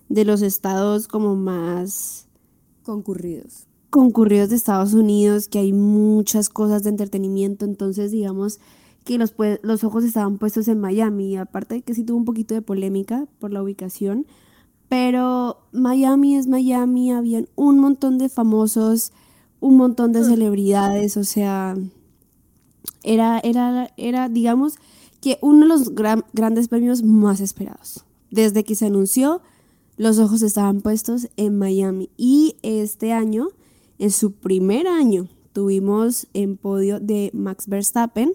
de 0.09 0.25
los 0.25 0.41
estados 0.41 1.07
como 1.07 1.35
más 1.35 2.27
Concurridos. 2.83 3.67
concurridos 3.89 4.49
de 4.49 4.55
Estados 4.55 4.93
Unidos, 4.93 5.47
que 5.47 5.59
hay 5.59 5.73
muchas 5.73 6.49
cosas 6.49 6.83
de 6.83 6.89
entretenimiento, 6.91 7.65
entonces 7.65 8.11
digamos 8.11 8.59
que 9.03 9.17
los, 9.17 9.33
los 9.61 9.83
ojos 9.83 10.03
estaban 10.03 10.37
puestos 10.37 10.67
en 10.67 10.79
Miami, 10.79 11.37
aparte 11.37 11.75
de 11.75 11.81
que 11.81 11.93
sí 11.93 12.03
tuvo 12.03 12.17
un 12.17 12.25
poquito 12.25 12.53
de 12.53 12.61
polémica 12.61 13.25
por 13.39 13.51
la 13.51 13.61
ubicación, 13.63 14.25
pero 14.89 15.57
Miami 15.73 16.35
es 16.37 16.47
Miami, 16.47 17.11
habían 17.11 17.47
un 17.55 17.79
montón 17.79 18.17
de 18.17 18.29
famosos, 18.29 19.11
un 19.59 19.75
montón 19.77 20.13
de 20.13 20.23
celebridades, 20.23 21.17
o 21.17 21.23
sea, 21.25 21.75
era, 23.03 23.39
era, 23.39 23.91
era, 23.97 24.29
digamos, 24.29 24.75
que 25.21 25.39
uno 25.41 25.61
de 25.61 25.65
los 25.67 25.95
gran- 25.95 26.25
grandes 26.33 26.67
premios 26.67 27.03
más 27.03 27.39
esperados. 27.41 28.05
Desde 28.31 28.63
que 28.63 28.75
se 28.75 28.85
anunció, 28.85 29.41
los 29.97 30.19
ojos 30.19 30.41
estaban 30.43 30.81
puestos 30.81 31.27
en 31.35 31.57
Miami. 31.57 32.09
Y 32.17 32.55
este 32.61 33.11
año, 33.11 33.49
en 33.99 34.11
su 34.11 34.31
primer 34.31 34.87
año, 34.87 35.27
tuvimos 35.53 36.27
en 36.33 36.55
podio 36.55 36.99
de 36.99 37.31
Max 37.33 37.67
Verstappen, 37.67 38.33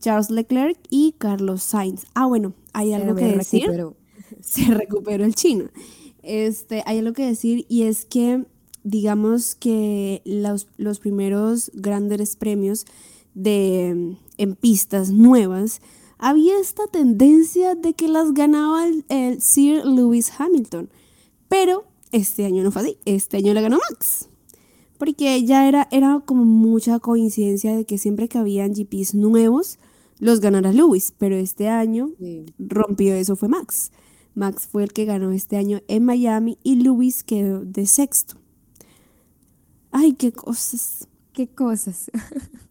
Charles 0.00 0.30
Leclerc 0.30 0.78
y 0.90 1.14
Carlos 1.16 1.62
Sainz. 1.62 2.06
Ah, 2.14 2.26
bueno, 2.26 2.54
hay 2.72 2.92
algo 2.92 3.14
Pero 3.14 3.30
que 3.30 3.36
decir 3.38 3.60
recuperó. 3.62 3.96
se 4.40 4.64
recuperó 4.74 5.24
el 5.24 5.34
chino. 5.34 5.70
Este, 6.22 6.82
hay 6.86 6.98
algo 6.98 7.12
que 7.12 7.24
decir 7.24 7.64
y 7.68 7.82
es 7.82 8.04
que 8.04 8.44
digamos 8.82 9.54
que 9.54 10.22
los, 10.24 10.68
los 10.76 10.98
primeros 10.98 11.70
grandes 11.74 12.36
premios 12.36 12.84
de 13.34 14.16
en 14.38 14.54
pistas 14.54 15.10
nuevas 15.10 15.80
había 16.18 16.58
esta 16.58 16.86
tendencia 16.86 17.74
de 17.74 17.94
que 17.94 18.08
las 18.08 18.32
ganaba 18.32 18.86
el, 18.86 19.04
el 19.08 19.40
Sir 19.40 19.84
Lewis 19.84 20.32
Hamilton, 20.38 20.88
pero 21.48 21.84
este 22.12 22.44
año 22.46 22.62
no 22.62 22.70
fue 22.70 22.82
así, 22.82 22.98
este 23.04 23.36
año 23.38 23.54
le 23.54 23.62
ganó 23.62 23.78
Max. 23.90 24.28
Porque 24.98 25.44
ya 25.44 25.68
era, 25.68 25.88
era 25.90 26.22
como 26.24 26.44
mucha 26.44 26.98
coincidencia 26.98 27.76
de 27.76 27.84
que 27.84 27.98
siempre 27.98 28.28
que 28.28 28.38
habían 28.38 28.72
GPs 28.72 29.14
nuevos, 29.14 29.78
los 30.18 30.40
ganara 30.40 30.72
Lewis, 30.72 31.12
pero 31.18 31.36
este 31.36 31.68
año 31.68 32.10
rompió 32.58 33.14
eso 33.14 33.36
fue 33.36 33.48
Max. 33.48 33.92
Max 34.34 34.66
fue 34.70 34.84
el 34.84 34.92
que 34.92 35.04
ganó 35.04 35.32
este 35.32 35.56
año 35.56 35.80
en 35.88 36.04
Miami 36.04 36.58
y 36.62 36.76
Lewis 36.76 37.24
quedó 37.24 37.64
de 37.64 37.86
sexto. 37.86 38.36
Ay, 39.90 40.14
qué 40.14 40.32
cosas. 40.32 41.08
Qué 41.32 41.48
cosas. 41.48 42.10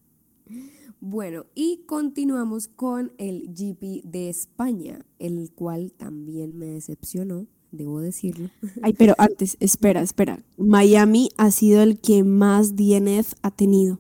bueno, 1.08 1.46
y 1.54 1.84
continuamos 1.86 2.68
con 2.68 3.12
el 3.20 3.54
GP 3.54 4.04
de 4.04 4.30
España, 4.30 5.06
el 5.20 5.52
cual 5.54 5.92
también 5.92 6.58
me 6.58 6.66
decepcionó 6.66 7.46
debo 7.72 8.00
decirlo. 8.00 8.50
Ay, 8.82 8.94
pero 8.94 9.14
antes, 9.20 9.56
espera, 9.60 10.02
espera. 10.02 10.42
Miami 10.58 11.30
ha 11.38 11.52
sido 11.52 11.84
el 11.84 12.00
que 12.00 12.24
más 12.24 12.76
DNF 12.76 13.34
ha 13.44 13.52
tenido. 13.52 14.00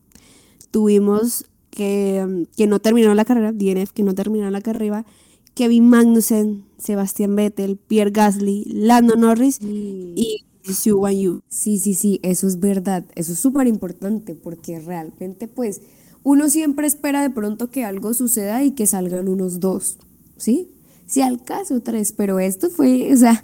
Tuvimos 0.71 1.45
que, 1.69 2.47
que 2.57 2.65
no 2.65 2.79
terminó 2.79 3.13
la 3.13 3.25
carrera, 3.25 3.51
DNF 3.51 3.91
que 3.91 4.03
no 4.03 4.15
terminó 4.15 4.49
la 4.49 4.61
carrera, 4.61 5.05
Kevin 5.53 5.87
Magnussen, 5.87 6.65
Sebastián 6.79 7.35
Vettel, 7.35 7.77
Pierre 7.77 8.11
Gasly, 8.11 8.63
Lando 8.65 9.15
Norris 9.15 9.59
y 9.61 10.45
Xu 10.63 10.97
Wan 10.97 11.15
Yu. 11.15 11.41
Sí, 11.49 11.77
sí, 11.77 11.93
sí, 11.93 12.19
eso 12.23 12.47
es 12.47 12.59
verdad. 12.59 13.05
Eso 13.13 13.33
es 13.33 13.39
súper 13.39 13.67
importante 13.67 14.33
porque 14.33 14.79
realmente, 14.79 15.47
pues, 15.47 15.81
uno 16.25 16.49
siempre 16.49 16.87
espera 16.87 17.21
de 17.21 17.29
pronto 17.29 17.69
que 17.69 17.85
algo 17.85 18.15
suceda 18.15 18.63
y 18.63 18.71
que 18.71 18.87
salgan 18.87 19.29
unos 19.29 19.59
dos, 19.59 19.99
¿sí? 20.37 20.71
Si 21.05 21.21
al 21.21 21.43
caso 21.43 21.81
tres, 21.81 22.13
pero 22.13 22.39
esto 22.39 22.71
fue, 22.71 23.13
o 23.13 23.15
sea, 23.15 23.43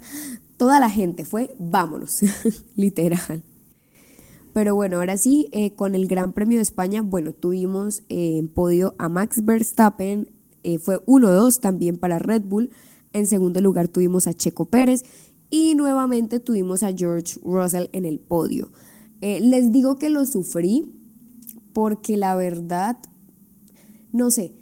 toda 0.56 0.80
la 0.80 0.90
gente 0.90 1.24
fue, 1.24 1.54
vámonos, 1.60 2.22
literal. 2.76 3.44
Pero 4.52 4.74
bueno, 4.74 4.96
ahora 4.96 5.16
sí, 5.16 5.48
eh, 5.52 5.74
con 5.74 5.94
el 5.94 6.08
Gran 6.08 6.32
Premio 6.32 6.58
de 6.58 6.62
España, 6.62 7.02
bueno, 7.02 7.32
tuvimos 7.32 8.00
eh, 8.08 8.38
en 8.38 8.48
podio 8.48 8.96
a 8.98 9.08
Max 9.08 9.44
Verstappen, 9.44 10.28
eh, 10.64 10.80
fue 10.80 10.98
1-2 11.06 11.60
también 11.60 11.98
para 11.98 12.18
Red 12.18 12.42
Bull. 12.42 12.70
En 13.12 13.28
segundo 13.28 13.60
lugar 13.60 13.86
tuvimos 13.86 14.26
a 14.26 14.34
Checo 14.34 14.64
Pérez 14.64 15.04
y 15.50 15.76
nuevamente 15.76 16.40
tuvimos 16.40 16.82
a 16.82 16.92
George 16.92 17.38
Russell 17.44 17.86
en 17.92 18.06
el 18.06 18.18
podio. 18.18 18.72
les 19.20 19.70
digo 19.70 19.98
que 19.98 20.10
lo 20.10 20.26
sufrí 20.26 21.01
porque 21.72 22.16
la 22.16 22.34
verdad, 22.34 22.98
no 24.12 24.30
sé, 24.30 24.54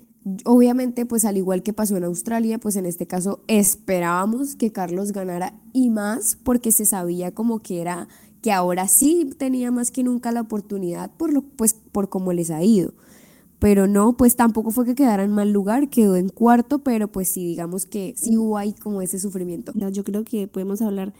Obviamente, 0.44 1.06
pues 1.06 1.24
al 1.24 1.38
igual 1.38 1.62
que 1.62 1.72
pasó 1.72 1.96
en 1.96 2.04
Australia, 2.04 2.58
pues 2.58 2.76
en 2.76 2.84
este 2.84 3.06
caso 3.06 3.42
esperábamos 3.46 4.54
que 4.54 4.70
Carlos 4.70 5.12
ganara 5.12 5.58
y 5.72 5.88
más 5.88 6.36
porque 6.42 6.72
se 6.72 6.84
sabía 6.84 7.32
como 7.32 7.60
que 7.60 7.80
era 7.80 8.06
que 8.42 8.52
ahora 8.52 8.86
sí 8.86 9.30
tenía 9.38 9.70
más 9.70 9.90
que 9.90 10.02
nunca 10.02 10.30
la 10.30 10.42
oportunidad 10.42 11.10
por 11.16 11.32
lo 11.32 11.42
pues 11.42 11.74
por 11.74 12.10
cómo 12.10 12.34
les 12.34 12.50
ha 12.50 12.62
ido. 12.62 12.92
Pero 13.58 13.86
no, 13.86 14.16
pues 14.16 14.36
tampoco 14.36 14.70
fue 14.70 14.86
que 14.86 14.94
quedara 14.94 15.22
en 15.22 15.32
mal 15.32 15.52
lugar, 15.52 15.88
quedó 15.88 16.16
en 16.16 16.28
cuarto, 16.28 16.80
pero 16.80 17.12
pues 17.12 17.28
sí, 17.28 17.46
digamos 17.46 17.84
que 17.84 18.14
sí 18.16 18.36
hubo 18.36 18.56
ahí 18.56 18.72
como 18.72 19.02
ese 19.02 19.18
sufrimiento. 19.18 19.72
Yo 19.74 20.04
creo 20.04 20.24
que 20.24 20.48
podemos 20.48 20.80
hablar 20.80 21.12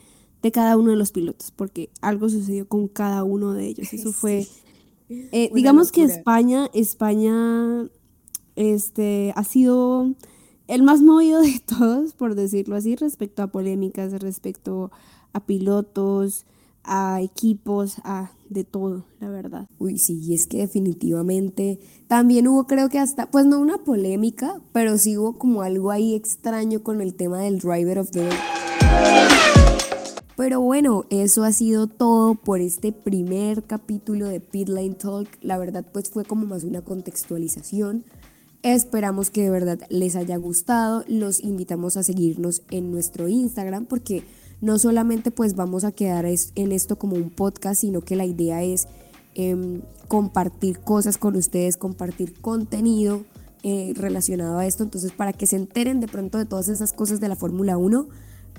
de 0.43 0.53
cada 0.53 0.79
uno 0.79 0.91
de 0.91 0.97
los 0.97 1.13
pilotos, 1.13 1.51
porque 1.51 1.91
algo 2.01 2.31
sucedió 2.31 2.67
con 2.67 2.89
cada 2.89 3.25
uno 3.25 3.53
de 3.53 3.67
ellos. 3.67 3.93
Eso 3.93 4.13
fue, 4.15 4.47
eh, 5.11 5.51
digamos 5.55 5.91
que 5.91 6.05
España, 6.05 6.69
España 6.73 7.89
este, 8.57 9.33
ha 9.35 9.45
sido 9.45 10.15
el 10.69 10.83
más 10.83 11.03
movido 11.03 11.41
de 11.41 11.61
todos, 11.67 12.15
por 12.15 12.35
decirlo 12.35 12.77
así, 12.77 12.95
respecto 12.97 13.43
a 13.43 13.49
polémicas, 13.49 14.13
respecto 14.21 14.91
a 15.33 15.41
pilotos, 15.45 16.47
a 16.85 17.21
equipos, 17.21 17.97
a 18.05 18.31
de 18.49 18.65
todo, 18.65 19.05
la 19.21 19.29
verdad. 19.29 19.67
Uy, 19.79 19.99
sí, 19.99 20.21
y 20.23 20.35
es 20.35 20.47
que 20.47 20.59
definitivamente 20.59 21.79
también 22.09 22.49
hubo, 22.49 22.67
creo 22.67 22.89
que 22.89 22.99
hasta, 22.99 23.31
pues 23.31 23.47
no 23.47 23.61
una 23.61 23.79
polémica, 23.79 24.61
pero 24.73 24.99
sí 24.99 25.17
hubo 25.17 25.39
como 25.39 25.63
algo 25.63 25.91
ahí 25.91 26.15
extraño 26.15 26.83
con 26.83 27.01
el 27.01 27.15
tema 27.15 27.41
del 27.41 27.59
driver 27.59 27.99
of 27.99 28.11
the 28.11 28.23
day. 28.23 29.60
Pero 30.41 30.63
bueno, 30.63 31.05
eso 31.11 31.45
ha 31.45 31.53
sido 31.53 31.87
todo 31.87 32.35
por 32.35 32.63
este 32.63 32.93
primer 32.93 33.63
capítulo 33.63 34.27
de 34.27 34.41
Pitline 34.41 34.95
Talk. 34.95 35.29
La 35.43 35.59
verdad, 35.59 35.85
pues 35.93 36.09
fue 36.09 36.25
como 36.25 36.47
más 36.47 36.65
una 36.65 36.81
contextualización 36.81 38.07
Esperamos 38.63 39.31
que 39.31 39.43
de 39.43 39.51
verdad 39.51 39.81
les 39.91 40.17
haya 40.17 40.39
gustado. 40.39 41.05
Los 41.07 41.41
invitamos 41.41 41.99
a 41.99 42.03
seguirnos 42.03 42.63
en 42.71 42.91
nuestro 42.91 43.29
Instagram 43.29 43.85
porque 43.85 44.25
no 44.63 44.79
solamente 44.79 45.31
pues 45.31 45.57
vamos 45.57 45.85
a 45.85 45.93
quedar 45.93 46.25
en 46.27 46.73
esto 46.73 46.97
como 46.97 47.17
un 47.17 47.29
podcast, 47.29 47.83
sino 47.83 48.01
que 48.01 48.17
la 48.17 48.25
idea 48.25 48.63
es 48.63 48.89
em, 49.35 49.83
compartir 50.09 50.79
cosas 50.81 51.19
con 51.19 51.37
ustedes, 51.37 51.77
compartir 51.77 52.41
contenido 52.41 53.25
eh, 53.63 53.93
relacionado 53.95 54.57
a 54.57 54.67
esto. 54.67 54.85
Entonces 54.85 55.13
para 55.13 55.35
que 55.35 55.47
se 55.47 55.57
enteren 55.57 56.01
de 56.01 56.09
pronto 56.09 56.39
de 56.39 56.47
todas 56.47 56.71
esas 56.71 56.95
cosas 56.95 57.21
de 57.21 57.29
la 57.29 57.37
Fórmula 57.37 57.77
1, 57.77 58.09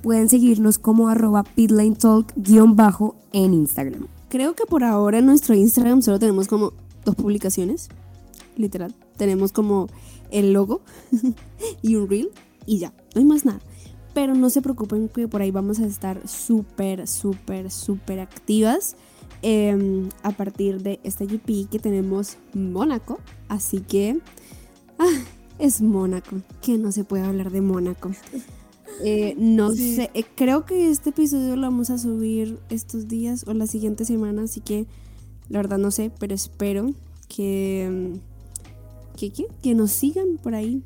pueden 0.01 0.29
seguirnos 0.29 0.79
como 0.79 1.09
arroba 1.09 1.43
pitlanetalk-bajo 1.43 3.15
en 3.33 3.53
Instagram. 3.53 4.07
Creo 4.29 4.55
que 4.55 4.65
por 4.65 4.83
ahora 4.83 5.19
en 5.19 5.25
nuestro 5.25 5.55
Instagram 5.55 6.01
solo 6.01 6.19
tenemos 6.19 6.47
como 6.47 6.73
dos 7.05 7.15
publicaciones, 7.15 7.89
literal 8.55 8.93
tenemos 9.21 9.51
como 9.51 9.87
el 10.31 10.51
logo 10.51 10.81
y 11.83 11.95
un 11.95 12.09
reel 12.09 12.31
y 12.65 12.79
ya, 12.79 12.91
no 13.13 13.19
hay 13.21 13.25
más 13.25 13.45
nada. 13.45 13.59
Pero 14.15 14.33
no 14.33 14.49
se 14.49 14.63
preocupen 14.63 15.09
que 15.09 15.27
por 15.27 15.43
ahí 15.43 15.51
vamos 15.51 15.79
a 15.79 15.85
estar 15.85 16.27
súper, 16.27 17.07
súper, 17.07 17.69
súper 17.69 18.19
activas 18.19 18.95
em, 19.43 20.09
a 20.23 20.31
partir 20.31 20.81
de 20.81 20.99
este 21.03 21.27
GP 21.27 21.69
que 21.69 21.77
tenemos 21.77 22.37
Mónaco. 22.55 23.19
Así 23.47 23.81
que 23.81 24.19
ah, 24.97 25.19
es 25.59 25.83
Mónaco, 25.83 26.37
que 26.63 26.79
no 26.79 26.91
se 26.91 27.03
puede 27.03 27.23
hablar 27.23 27.51
de 27.51 27.61
Mónaco. 27.61 28.09
Eh, 29.03 29.35
no 29.37 29.71
sé, 29.71 30.11
eh, 30.13 30.25
creo 30.35 30.65
que 30.65 30.89
este 30.89 31.09
episodio 31.09 31.55
lo 31.55 31.63
vamos 31.63 31.89
a 31.89 31.97
subir 31.97 32.59
estos 32.69 33.07
días 33.07 33.45
o 33.47 33.53
la 33.53 33.65
siguiente 33.65 34.05
semana, 34.05 34.43
así 34.43 34.61
que 34.61 34.85
la 35.49 35.59
verdad 35.59 35.79
no 35.79 35.91
sé, 35.91 36.11
pero 36.19 36.35
espero 36.35 36.93
que 37.27 37.83
em, 37.85 38.19
que, 39.61 39.75
nos 39.75 39.91
sigan 39.91 40.37
por 40.41 40.55
ahí. 40.55 40.81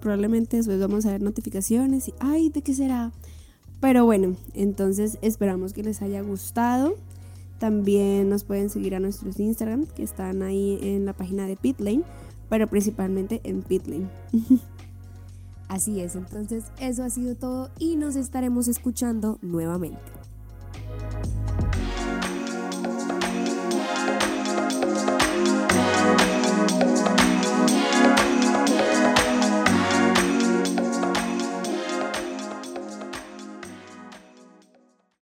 Probablemente, 0.00 0.58
después 0.58 0.78
vamos 0.78 1.06
a 1.06 1.12
ver 1.12 1.22
notificaciones 1.22 2.08
y, 2.08 2.14
ay, 2.18 2.50
¿de 2.50 2.62
qué 2.62 2.74
será? 2.74 3.12
Pero 3.80 4.04
bueno, 4.04 4.36
entonces 4.54 5.18
esperamos 5.22 5.72
que 5.72 5.82
les 5.82 6.02
haya 6.02 6.20
gustado. 6.20 6.94
También 7.58 8.28
nos 8.28 8.44
pueden 8.44 8.68
seguir 8.68 8.94
a 8.94 9.00
nuestros 9.00 9.40
Instagram, 9.40 9.86
que 9.86 10.02
están 10.02 10.42
ahí 10.42 10.78
en 10.82 11.06
la 11.06 11.14
página 11.14 11.46
de 11.46 11.56
Pitlane, 11.56 12.02
pero 12.50 12.66
principalmente 12.66 13.40
en 13.44 13.62
Pitlane. 13.62 14.08
Así 15.70 16.00
es, 16.00 16.16
entonces 16.16 16.64
eso 16.80 17.04
ha 17.04 17.10
sido 17.10 17.36
todo 17.36 17.70
y 17.78 17.94
nos 17.94 18.16
estaremos 18.16 18.66
escuchando 18.66 19.38
nuevamente. 19.40 20.00